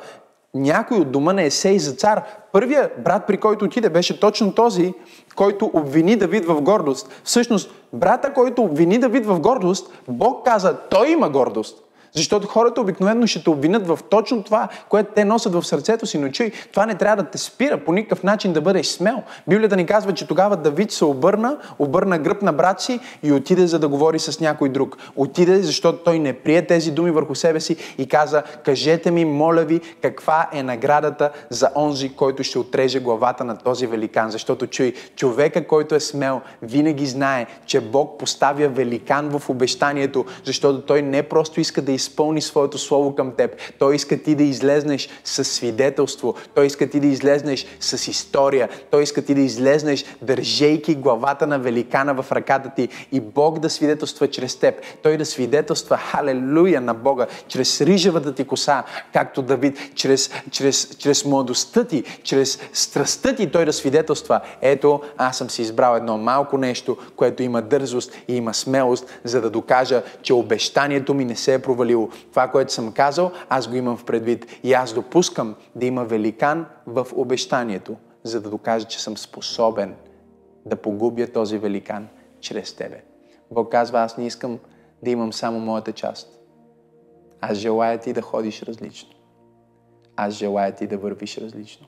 [0.54, 4.94] някой от дома на Есей за цар, първият брат, при който отиде, беше точно този,
[5.36, 7.20] който обвини Давид в гордост.
[7.24, 11.84] Всъщност, брата, който обвини Давид в гордост, Бог каза, той има гордост.
[12.12, 16.18] Защото хората обикновено ще те обвинят в точно това, което те носят в сърцето си.
[16.18, 19.22] Но чуй, това не трябва да те спира по никакъв начин да бъдеш смел.
[19.48, 23.66] Библията ни казва, че тогава Давид се обърна, обърна гръб на брат си и отиде
[23.66, 24.96] за да говори с някой друг.
[25.16, 29.64] Отиде, защото той не прие тези думи върху себе си и каза, кажете ми, моля
[29.64, 34.30] ви, каква е наградата за онзи, който ще отреже главата на този великан.
[34.30, 40.80] Защото чуй, човека, който е смел, винаги знае, че Бог поставя великан в обещанието, защото
[40.80, 43.56] той не просто иска да изпълни своето слово към теб.
[43.78, 46.34] Той иска ти да излезнеш с свидетелство.
[46.54, 48.68] Той иска ти да излезнеш с история.
[48.90, 53.70] Той иска ти да излезнеш, държейки главата на великана в ръката ти и Бог да
[53.70, 54.74] свидетелства чрез теб.
[55.02, 61.24] Той да свидетелства, халелуя, на Бога, чрез рижевата ти коса, както Давид, чрез, чрез, чрез
[61.24, 64.40] младостта ти, чрез страстта ти, той да свидетелства.
[64.62, 69.40] Ето, аз съм си избрал едно малко нещо, което има дързост и има смелост, за
[69.40, 72.08] да докажа, че обещанието ми не се е провалило провалило.
[72.30, 74.46] Това, което съм казал, аз го имам в предвид.
[74.62, 79.96] И аз допускам да има великан в обещанието, за да докажа, че съм способен
[80.66, 82.08] да погубя този великан
[82.40, 83.02] чрез тебе.
[83.50, 84.58] Бог казва, аз не искам
[85.02, 86.40] да имам само моята част.
[87.40, 89.10] Аз желая ти да ходиш различно.
[90.16, 91.86] Аз желая ти да вървиш различно.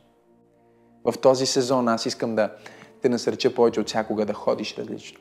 [1.05, 2.53] В този сезон аз искам да
[3.03, 5.21] те насърча повече от всякога да ходиш различно.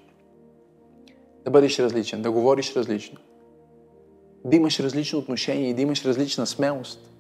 [1.46, 3.20] Да бъдеш различен, да говориш различно.
[4.45, 7.12] Да имаш различно отношение и да имаш различна смелост.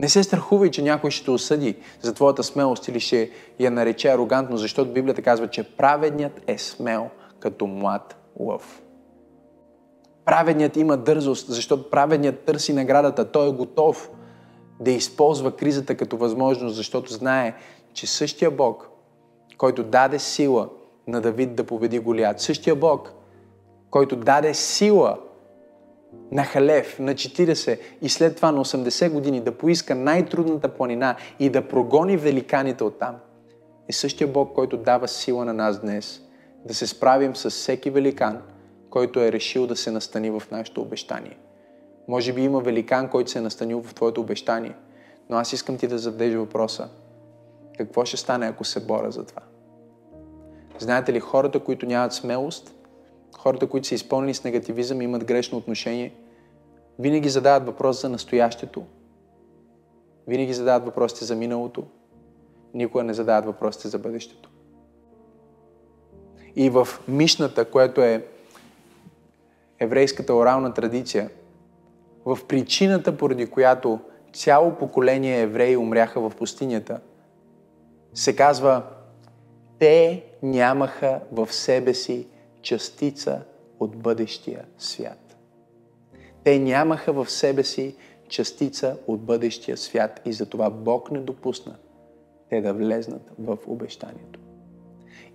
[0.00, 4.08] Не се страхувай, че някой ще те осъди за твоята смелост или ще я нарече
[4.08, 7.08] арогантно, защото Библията казва, че праведният е смел
[7.40, 8.82] като млад лъв.
[10.24, 13.32] Праведният има дързост, защото праведният търси наградата.
[13.32, 14.10] Той е готов
[14.80, 17.54] да използва кризата като възможност, защото знае,
[17.92, 18.88] че същия Бог,
[19.58, 20.68] който даде сила
[21.06, 23.12] на Давид да победи Голият, същия Бог,
[23.90, 25.18] който даде сила
[26.32, 31.50] на Халев на 40 и след това на 80 години да поиска най-трудната планина и
[31.50, 33.16] да прогони великаните оттам,
[33.88, 36.20] е същия Бог, който дава сила на нас днес
[36.64, 38.42] да се справим с всеки великан,
[38.90, 41.38] който е решил да се настани в нашето обещание.
[42.08, 44.74] Може би има великан, който се е настанил в твоето обещание,
[45.30, 46.88] но аз искам ти да зададеш въпроса.
[47.78, 49.42] Какво ще стане, ако се боря за това?
[50.78, 52.74] Знаете ли, хората, които нямат смелост,
[53.42, 56.14] хората, които са изпълнени с негативизъм и имат грешно отношение,
[56.98, 58.84] винаги задават въпрос за настоящето,
[60.26, 61.84] винаги задават въпросите за миналото,
[62.74, 64.50] никога не задават въпросите за бъдещето.
[66.56, 68.26] И в Мишната, което е
[69.78, 71.30] еврейската орална традиция,
[72.24, 74.00] в причината, поради която
[74.32, 77.00] цяло поколение евреи умряха в пустинята,
[78.14, 78.82] се казва,
[79.78, 82.26] те нямаха в себе си
[82.62, 83.42] частица
[83.80, 85.36] от бъдещия свят.
[86.44, 87.96] Те нямаха в себе си
[88.28, 91.76] частица от бъдещия свят и затова Бог не допусна
[92.50, 94.40] те да влезнат в обещанието.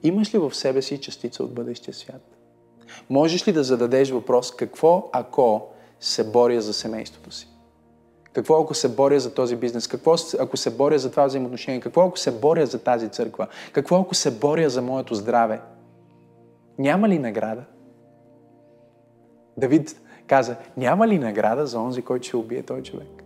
[0.03, 2.37] Имаш ли в себе си частица от бъдещия свят?
[3.09, 5.67] Можеш ли да зададеш въпрос какво ако
[5.99, 7.47] се боря за семейството си?
[8.33, 9.87] Какво ако се боря за този бизнес?
[9.87, 11.81] Какво ако се боря за това взаимоотношение?
[11.81, 13.47] Какво ако се боря за тази църква?
[13.71, 15.61] Какво ако се боря за моето здраве?
[16.77, 17.63] Няма ли награда?
[19.57, 23.23] Давид каза, няма ли награда за онзи, който ще убие този човек?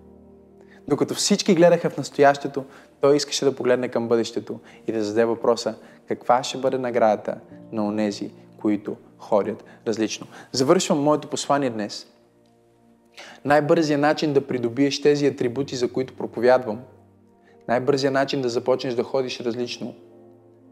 [0.87, 2.65] Докато всички гледаха в настоящето,
[3.01, 5.75] той искаше да погледне към бъдещето и да зададе въпроса,
[6.07, 7.39] каква ще бъде наградата
[7.71, 10.27] на онези, които ходят различно.
[10.51, 12.07] Завършвам моето послание днес.
[13.45, 16.81] Най-бързият начин да придобиеш тези атрибути, за които проповядвам,
[17.67, 19.95] най-бързият начин да започнеш да ходиш различно,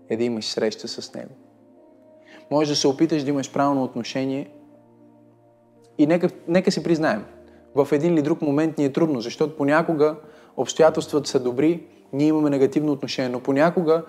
[0.09, 1.48] е да имаш среща с Него.
[2.51, 4.49] Може да се опиташ да имаш правилно отношение
[5.97, 7.25] и нека, нека си признаем,
[7.75, 10.15] в един или друг момент ни е трудно, защото понякога
[10.57, 11.83] обстоятелствата са добри,
[12.13, 14.03] ние имаме негативно отношение, но понякога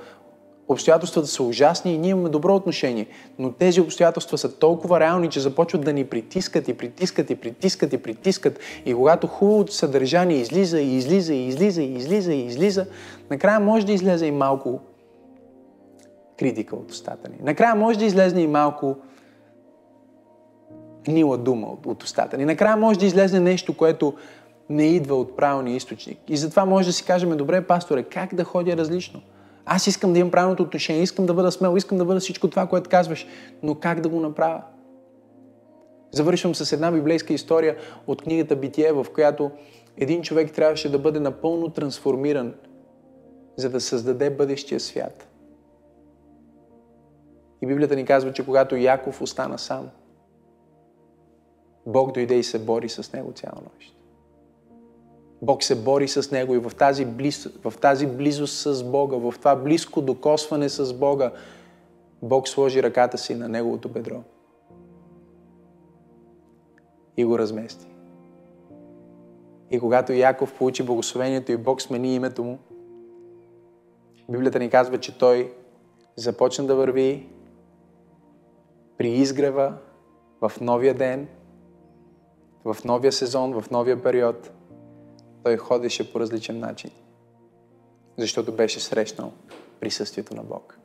[0.69, 3.07] обстоятелствата са ужасни и ние имаме добро отношение.
[3.39, 7.93] Но тези обстоятелства са толкова реални, че започват да ни притискат и притискат и притискат
[7.93, 8.59] и притискат.
[8.87, 12.87] И когато хубавото съдържание излиза и излиза и излиза и излиза и излиза,
[13.31, 14.81] накрая може да излезе и малко
[16.41, 17.37] критика от устата ни.
[17.43, 18.97] Накрая може да излезе и малко
[21.05, 22.45] гнила дума от, от устата ни.
[22.45, 24.15] Накрая може да излезе нещо, което
[24.71, 26.19] не идва от правилния източник.
[26.29, 29.21] И затова може да си кажем, добре, пасторе, как да ходя различно?
[29.67, 32.67] Аз искам да имам правилното отношение, искам да бъда смел, искам да бъда всичко това,
[32.67, 33.27] което казваш,
[33.63, 34.63] но как да го направя?
[36.13, 37.77] Завършвам с една библейска история
[38.07, 39.51] от книгата Битие, в която
[39.97, 42.55] един човек трябваше да бъде напълно трансформиран,
[43.57, 45.30] за да създаде бъдещия свят.
[47.63, 49.91] И Библията ни казва, че когато Яков остана сам,
[51.87, 53.97] Бог дойде и се бори с него цяла нощ.
[55.43, 59.35] Бог се бори с него и в тази, близ, в тази близост с Бога, в
[59.39, 61.33] това близко докосване с Бога,
[62.23, 64.23] Бог сложи ръката си на неговото бедро
[67.17, 67.87] и го размести.
[69.71, 72.59] И когато Яков получи благословението и Бог смени името му,
[74.31, 75.53] Библията ни казва, че той
[76.17, 77.29] започна да върви
[79.01, 79.75] при изгрева
[80.41, 81.29] в новия ден,
[82.65, 84.51] в новия сезон, в новия период–
[85.45, 86.91] той ходеше по различен начин.
[88.19, 89.33] Защото беше срещнал
[89.81, 90.79] присъствието на Бог.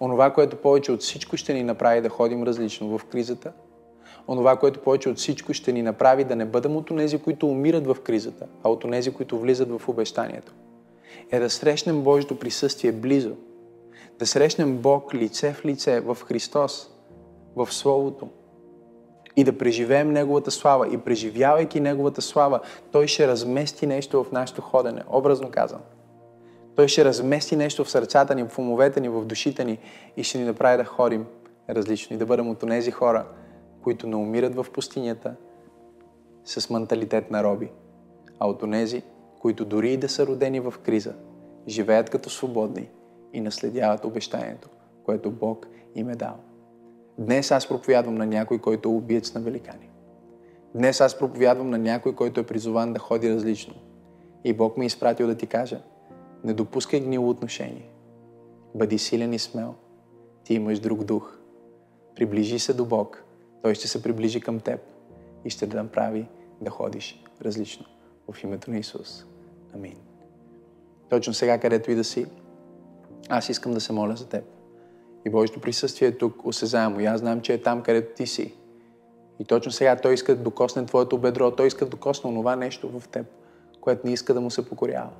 [0.00, 3.52] Онова, което повече от всичко ще ни направи да ходим различно в кризата,
[4.28, 7.86] онова, което повече от всичко ще ни направи да не бъдем от онези, които умират
[7.86, 10.54] в кризата, а от онези, които влизат в обещанието,
[11.30, 13.36] е да срещнем Божието присъствие близо,
[14.18, 16.90] да срещнем Бог лице в лице в Христос,
[17.56, 18.28] в Словото,
[19.36, 20.94] и да преживеем Неговата слава.
[20.94, 22.60] И преживявайки Неговата слава,
[22.92, 25.82] Той ще размести нещо в нашето ходене, образно казано.
[26.76, 29.78] Той ще размести нещо в сърцата ни, в умовете ни, в душите ни
[30.16, 31.26] и ще ни направи да ходим
[31.70, 33.26] различно и да бъдем от тези хора,
[33.82, 35.34] които не умират в пустинята
[36.44, 37.70] с менталитет на роби,
[38.38, 39.02] а от тези,
[39.40, 41.14] които дори и да са родени в криза,
[41.68, 42.88] живеят като свободни
[43.32, 44.68] и наследяват обещанието,
[45.04, 46.36] което Бог им е дал.
[47.20, 49.90] Днес аз проповядвам на някой, който е убиец на великани.
[50.74, 53.74] Днес аз проповядвам на някой, който е призован да ходи различно.
[54.44, 55.80] И Бог ми е изпратил да ти кажа,
[56.44, 57.90] не допускай гнило отношение.
[58.74, 59.74] Бъди силен и смел.
[60.44, 61.38] Ти имаш друг дух.
[62.16, 63.24] Приближи се до Бог.
[63.62, 64.80] Той ще се приближи към теб
[65.44, 66.26] и ще да направи
[66.60, 67.86] да ходиш различно.
[68.32, 69.24] В името на Исус.
[69.74, 69.96] Амин.
[71.08, 72.26] Точно сега, където и да си,
[73.28, 74.44] аз искам да се моля за теб.
[75.26, 77.00] И Божието присъствие е тук, осезаемо.
[77.00, 78.54] И аз знам, че е там, където ти си.
[79.38, 81.50] И точно сега Той иска да докосне твоето бедро.
[81.50, 83.26] Той иска да докосне онова нещо в теб,
[83.80, 85.10] което не иска да му се покорява.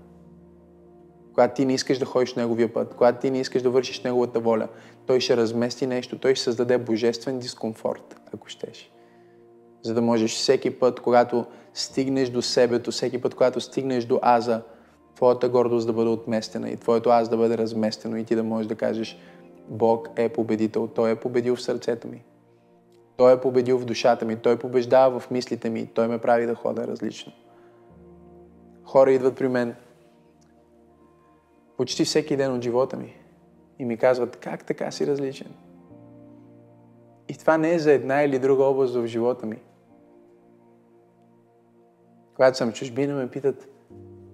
[1.34, 4.40] Когато ти не искаш да ходиш неговия път, когато ти не искаш да вършиш неговата
[4.40, 4.68] воля,
[5.07, 8.92] той ще размести нещо, той ще създаде божествен дискомфорт, ако щеш.
[9.82, 14.62] За да можеш всеки път, когато стигнеш до себето, всеки път, когато стигнеш до аза,
[15.14, 18.66] твоята гордост да бъде отместена и твоето аз да бъде разместено и ти да можеш
[18.66, 19.18] да кажеш
[19.70, 22.22] Бог е победител, Той е победил в сърцето ми.
[23.16, 26.54] Той е победил в душата ми, Той побеждава в мислите ми, Той ме прави да
[26.54, 27.32] хода различно.
[28.84, 29.74] Хора идват при мен
[31.76, 33.16] почти всеки ден от живота ми
[33.78, 35.54] и ми казват, как така си различен?
[37.28, 39.56] И това не е за една или друга област в живота ми.
[42.34, 43.68] Когато съм чужбина, ме питат,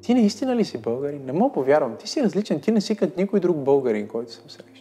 [0.02, 1.24] ти наистина ли си българин?
[1.24, 1.96] Не мога повярвам.
[1.96, 2.60] Ти си различен.
[2.60, 4.75] Ти не си като никой друг българин, който съм срещал.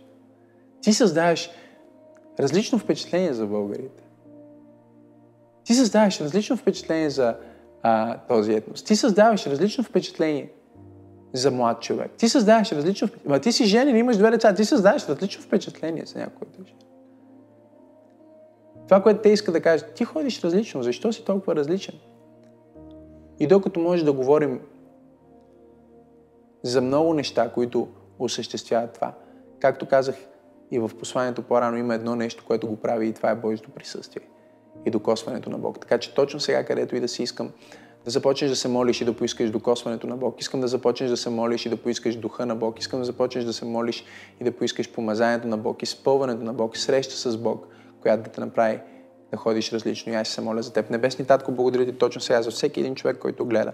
[0.86, 1.50] Ти създаваш
[2.40, 4.04] различно впечатление за българите.
[5.64, 7.36] Ти създаваш различно впечатление за
[7.82, 8.84] а, този етнос.
[8.84, 10.52] Ти създаваш различно впечатление
[11.34, 12.12] за млад човек.
[12.18, 13.40] Ти създаваш различно впечатление.
[13.40, 14.56] Ти си женен, имаш две деца.
[14.56, 16.72] Ти създаваш различно впечатление за някой от
[18.88, 20.84] Това, което те искат да кажат, ти ходиш различно.
[20.84, 21.96] Защо си толкова различен?
[23.40, 24.62] И докато може да говорим
[26.64, 27.88] за много неща, които
[28.20, 29.14] осъществяват това,
[29.60, 30.16] както казах
[30.72, 34.22] и в посланието по-рано, има едно нещо, което го прави и това е Божието присъствие
[34.86, 35.80] и докосването на Бог.
[35.80, 37.52] Така че точно сега, където и да си искам
[38.06, 40.42] да започнеш да се молиш и да поискаш докосването на Бог.
[40.42, 42.80] Искам да започнеш да се молиш и да поискаш духа на Бог.
[42.80, 44.06] Искам да започнеш да се молиш
[44.42, 47.68] и да поискаш помазанието на Бог, изпълването на Бог, среща с Бог,
[48.02, 48.80] която да те направи
[49.32, 50.12] да ходиш различно.
[50.12, 50.90] И аз се моля за теб.
[50.90, 53.72] Небесни Татко, благодаря ти точно сега за всеки един човек, който гледа.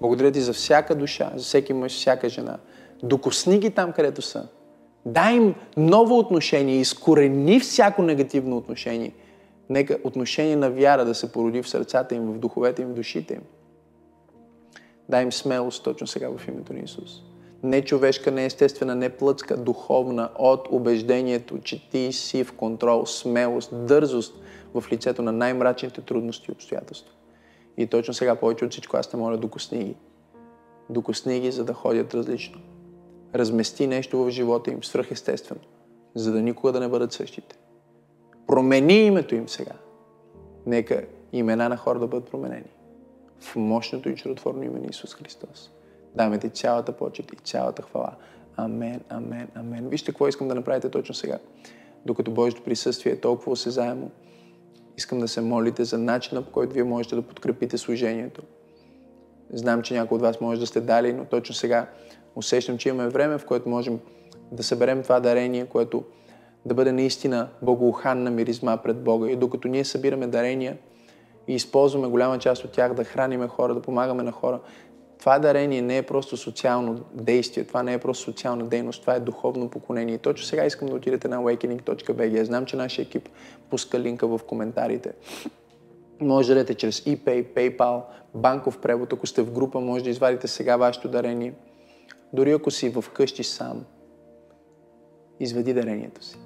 [0.00, 2.58] Благодаря ти за всяка душа, за всеки мъж, всяка жена.
[3.02, 4.48] Докосни ги там, където са.
[5.06, 9.12] Дай им ново отношение, изкорени всяко негативно отношение–
[9.70, 13.34] Нека отношение на вяра да се породи в сърцата им, в духовете им, в душите
[13.34, 13.42] им.
[15.08, 17.22] Дай им смелост точно сега в името на Исус.
[17.62, 23.86] Не човешка, не естествена, не плътска, духовна, от убеждението, че ти си в контрол, смелост,
[23.86, 24.34] дързост
[24.74, 27.12] в лицето на най-мрачните трудности и обстоятелства.
[27.76, 29.96] И точно сега повече от всичко аз те моля, докосни ги.
[30.90, 32.60] Докосни ги, за да ходят различно.
[33.34, 35.60] Размести нещо в живота им свръхестествено,
[36.14, 37.56] за да никога да не бъдат същите.
[38.46, 39.72] Промени името им сега.
[40.66, 42.70] Нека имена на хора да бъдат променени.
[43.40, 45.70] В мощното и чудотворно име на Исус Христос.
[46.14, 48.14] Даме ти цялата почет и цялата хвала.
[48.56, 49.88] Амен, амен, амен.
[49.88, 51.38] Вижте какво искам да направите точно сега.
[52.06, 54.10] Докато Божието присъствие е толкова осезаемо,
[54.96, 58.42] искам да се молите за начина, по който вие можете да подкрепите служението.
[59.52, 61.88] Знам, че някои от вас може да сте дали, но точно сега
[62.36, 64.00] усещам, че имаме време, в което можем
[64.52, 66.04] да съберем това дарение, което
[66.66, 69.30] да бъде наистина богоуханна миризма пред Бога.
[69.30, 70.76] И докато ние събираме дарения
[71.48, 74.60] и използваме голяма част от тях да храниме хора, да помагаме на хора,
[75.24, 79.20] това дарение не е просто социално действие, това не е просто социална дейност, това е
[79.20, 80.18] духовно поклонение.
[80.18, 82.42] Точно сега искам да отидете на awakening.bg.
[82.42, 83.28] Знам, че нашия екип
[83.70, 85.12] пуска линка в коментарите.
[86.20, 88.02] Може да дадете чрез ePay, PayPal,
[88.34, 89.12] банков превод.
[89.12, 91.54] Ако сте в група, може да извадите сега вашето дарение.
[92.34, 93.84] Дори ако си в къщи сам,
[95.40, 96.38] изведи дарението си.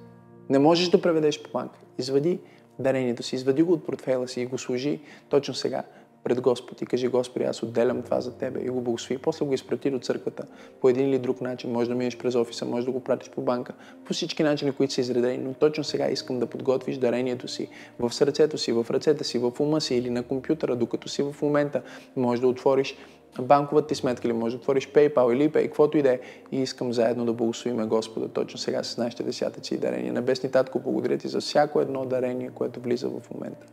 [0.49, 1.79] Не можеш да преведеш по банка.
[1.99, 2.41] Извади
[2.79, 5.85] дарението си, извади го от портфела си и го служи точно сега
[6.25, 9.23] пред Господ и кажи, Господи, аз отделям това за Тебе и го благослови.
[9.23, 10.45] После го изпрати до църквата
[10.81, 11.73] по един или друг начин.
[11.73, 13.73] Може да минеш през офиса, може да го пратиш по банка,
[14.05, 15.39] по всички начини, които са изредени.
[15.39, 17.69] Но точно сега искам да подготвиш дарението си
[17.99, 21.35] в сърцето си, в ръцете си, в ума си или на компютъра, докато си в
[21.43, 21.83] момента.
[22.17, 22.97] Може да отвориш
[23.41, 26.21] банковата ти сметка или може да отвориш PayPal или Pay, каквото и да е.
[26.53, 30.13] И искам заедно да благословиме Господа точно сега с нашите десятъци и дарения.
[30.13, 33.67] Небесни Татко, благодаря ти за всяко едно дарение, което влиза в момента.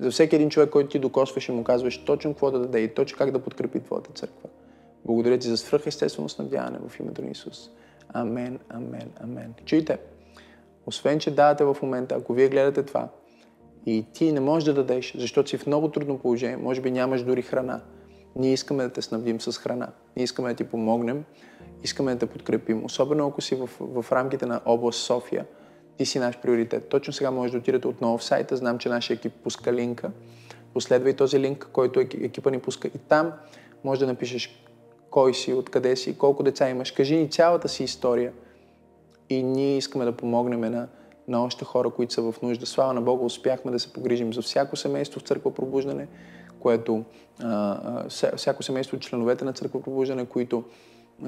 [0.00, 2.94] За всеки един човек, който ти докосваш и му казваш точно какво да даде и
[2.94, 4.48] точно как да подкрепи Твоята църква.
[5.04, 7.70] Благодаря ти за свръхестествено снабдяване в името на Исус.
[8.08, 9.54] Амен, амен, амен.
[9.64, 9.98] Чуйте,
[10.86, 13.08] освен, че давате в момента, ако вие гледате това
[13.86, 17.22] и ти не можеш да дадеш, защото си в много трудно положение, може би нямаш
[17.22, 17.80] дори храна,
[18.36, 19.88] Ние искаме да те снабдим с храна.
[20.16, 21.24] Ние искаме да ти помогнем.
[21.82, 22.84] Искаме да те подкрепим.
[22.84, 25.46] Особено ако си в, в рамките на област София.
[25.96, 26.88] Ти си наш приоритет.
[26.88, 28.56] Точно сега можеш да отидете отново в сайта.
[28.56, 30.10] Знам, че нашия екип пуска линка.
[30.74, 32.88] Последвай този линк, който екипа ни пуска.
[32.88, 33.32] И там
[33.84, 34.64] може да напишеш
[35.10, 36.92] кой си, откъде си, колко деца имаш.
[36.92, 38.32] Кажи ни цялата си история.
[39.28, 40.88] И ние искаме да помогнем на,
[41.28, 42.66] на още хора, които са в нужда.
[42.66, 46.08] Слава на Бога, успяхме да се погрижим за всяко семейство в Църква Пробуждане,
[46.60, 47.04] което
[47.42, 50.64] а, всяко семейство от членовете на Църква Пробуждане, които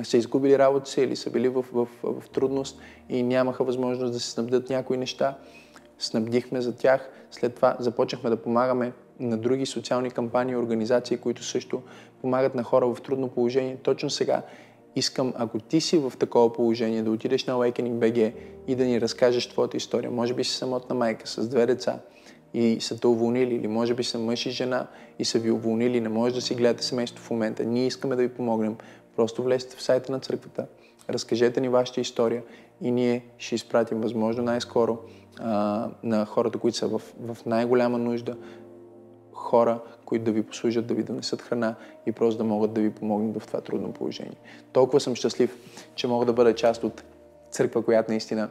[0.03, 4.21] са изгубили работа си или са били в, в, в, трудност и нямаха възможност да
[4.21, 5.39] се снабдят някои неща.
[5.99, 7.11] Снабдихме за тях.
[7.31, 11.83] След това започнахме да помагаме на други социални кампании и организации, които също
[12.21, 13.77] помагат на хора в трудно положение.
[13.77, 14.43] Точно сега
[14.97, 18.35] искам, ако ти си в такова положение, да отидеш на Awakening BG
[18.67, 20.11] и да ни разкажеш твоята история.
[20.11, 21.99] Може би си самотна майка с две деца
[22.55, 24.87] и са те уволнили, или може би са мъж и жена
[25.19, 27.65] и са ви уволнили, не може да си гледате семейство в момента.
[27.65, 28.77] Ние искаме да ви помогнем.
[29.17, 30.67] Просто влезте в сайта на църквата,
[31.11, 32.43] разкажете ни вашата история
[32.81, 34.99] и ние ще изпратим възможно най-скоро
[35.41, 38.37] а, на хората, които са в, в най-голяма нужда,
[39.33, 41.75] хора, които да ви послужат, да ви донесат храна
[42.07, 44.37] и просто да могат да ви помогнат в това трудно положение.
[44.73, 45.57] Толкова съм щастлив,
[45.95, 47.05] че мога да бъда част от
[47.51, 48.51] църква, която наистина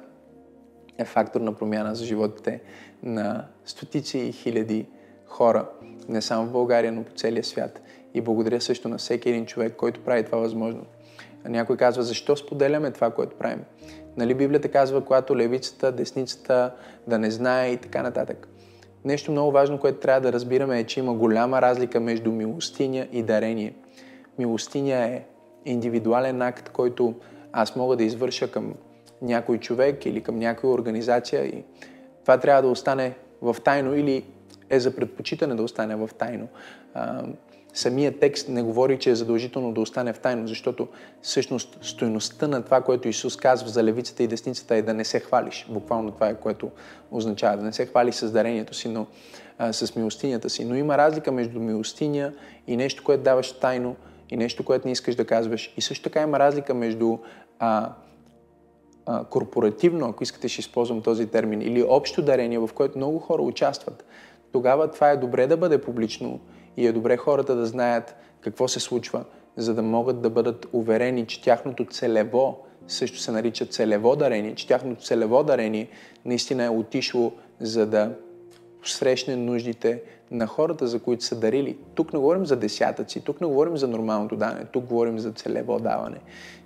[0.98, 2.62] е фактор на промяна за животите
[3.04, 4.86] на стотици и хиляди
[5.26, 5.66] хора,
[6.10, 7.82] не само в България, но по целия свят.
[8.14, 10.86] И благодаря също на всеки един човек, който прави това възможно.
[11.46, 13.64] Някой казва, защо споделяме това, което правим?
[14.18, 16.74] Нали Библията казва, когато левицата, десницата
[17.08, 18.48] да не знае и така нататък.
[19.06, 23.24] Нещо много важно, което трябва да разбираме е, че има голяма разлика между милостиня и
[23.24, 23.74] дарение.
[24.40, 25.26] Милостиня е
[25.66, 27.14] индивидуален акт, който
[27.52, 28.74] аз мога да извърша към
[29.22, 31.64] някой човек или към някоя организация и
[32.22, 34.26] това трябва да остане в тайно или
[34.70, 36.48] е за предпочитане да остане в тайно
[37.74, 40.88] самия текст не говори, че е задължително да остане в тайно, защото
[41.22, 45.20] всъщност стоеността на това, което Исус казва за левицата и десницата е да не се
[45.20, 45.68] хвалиш.
[45.70, 46.72] Буквално това е което
[47.12, 47.58] означава.
[47.58, 49.08] Да не се хвалиш с дарението си, но
[49.58, 50.66] а, с милостинята си.
[50.66, 52.34] Но има разлика между милостиня
[52.68, 53.96] и нещо, което даваш тайно
[54.30, 55.74] и нещо, което не искаш да казваш.
[55.78, 57.18] И също така има разлика между
[57.60, 57.90] а,
[59.30, 64.06] корпоративно, ако искате ще използвам този термин, или общо дарение, в което много хора участват.
[64.52, 66.40] Тогава това е добре да бъде публично
[66.78, 69.24] и е добре хората да знаят какво се случва,
[69.58, 72.58] за да могат да бъдат уверени, че тяхното целево
[72.88, 75.88] също се нарича целево дарение, че тяхното целево дарение
[76.26, 78.16] наистина е отишло за да
[78.84, 80.02] срещне нуждите
[80.32, 81.78] на хората, за които са дарили.
[81.96, 85.80] Тук не говорим за десятъци, тук не говорим за нормалното даване, тук говорим за целево
[85.80, 86.18] даване.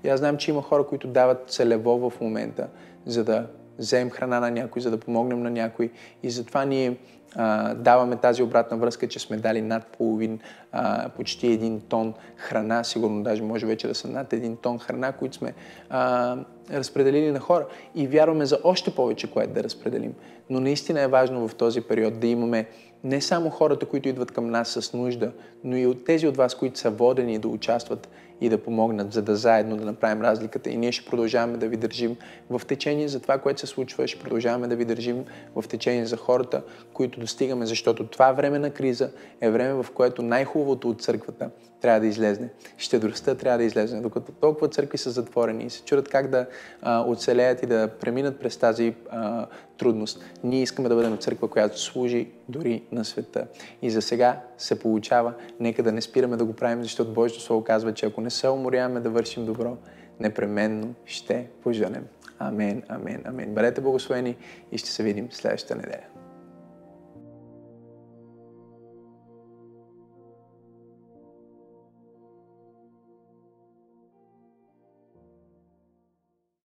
[0.03, 2.67] И аз знам, че има хора, които дават целево в момента,
[3.05, 3.47] за да
[3.79, 5.91] вземем храна на някой, за да помогнем на някой.
[6.23, 6.97] И затова ние
[7.35, 10.39] а, даваме тази обратна връзка, че сме дали над половин,
[10.71, 15.11] а, почти един тон храна, сигурно даже може вече да са над един тон храна,
[15.11, 15.53] които сме
[15.89, 16.37] а,
[16.71, 17.67] разпределили на хора.
[17.95, 20.13] И вярваме за още повече, което да разпределим.
[20.49, 22.67] Но наистина е важно в този период да имаме
[23.03, 25.31] не само хората, които идват към нас с нужда,
[25.63, 28.09] но и от тези от вас, които са водени да участват
[28.41, 30.69] и да помогнат, за да заедно да направим разликата.
[30.69, 32.15] И ние ще продължаваме да ви държим
[32.49, 34.07] в течение за това, което се случва.
[34.07, 35.25] Ще продължаваме да ви държим
[35.55, 36.61] в течение за хората,
[36.93, 39.09] които достигаме, защото това време на криза
[39.41, 41.49] е време, в което най-хубавото от църквата
[41.81, 42.49] трябва да излезне.
[42.77, 44.01] Щедростта трябва да излезне.
[44.01, 46.47] Докато толкова църкви са затворени и се чудят как да
[46.81, 49.45] а, оцелеят и да преминат през тази а,
[49.77, 50.23] трудност.
[50.43, 53.47] Ние искаме да бъдем църква, която служи дори на света.
[53.81, 55.33] И за сега се получава.
[55.59, 58.49] Нека да не спираме да го правим, защото Божието Слово казва, че ако не се
[58.49, 59.77] уморяваме да вършим добро,
[60.19, 62.05] непременно ще поженем.
[62.39, 63.53] Амен, амен, амен.
[63.53, 64.35] Бъдете благословени
[64.71, 66.14] и ще се видим следващата неделя.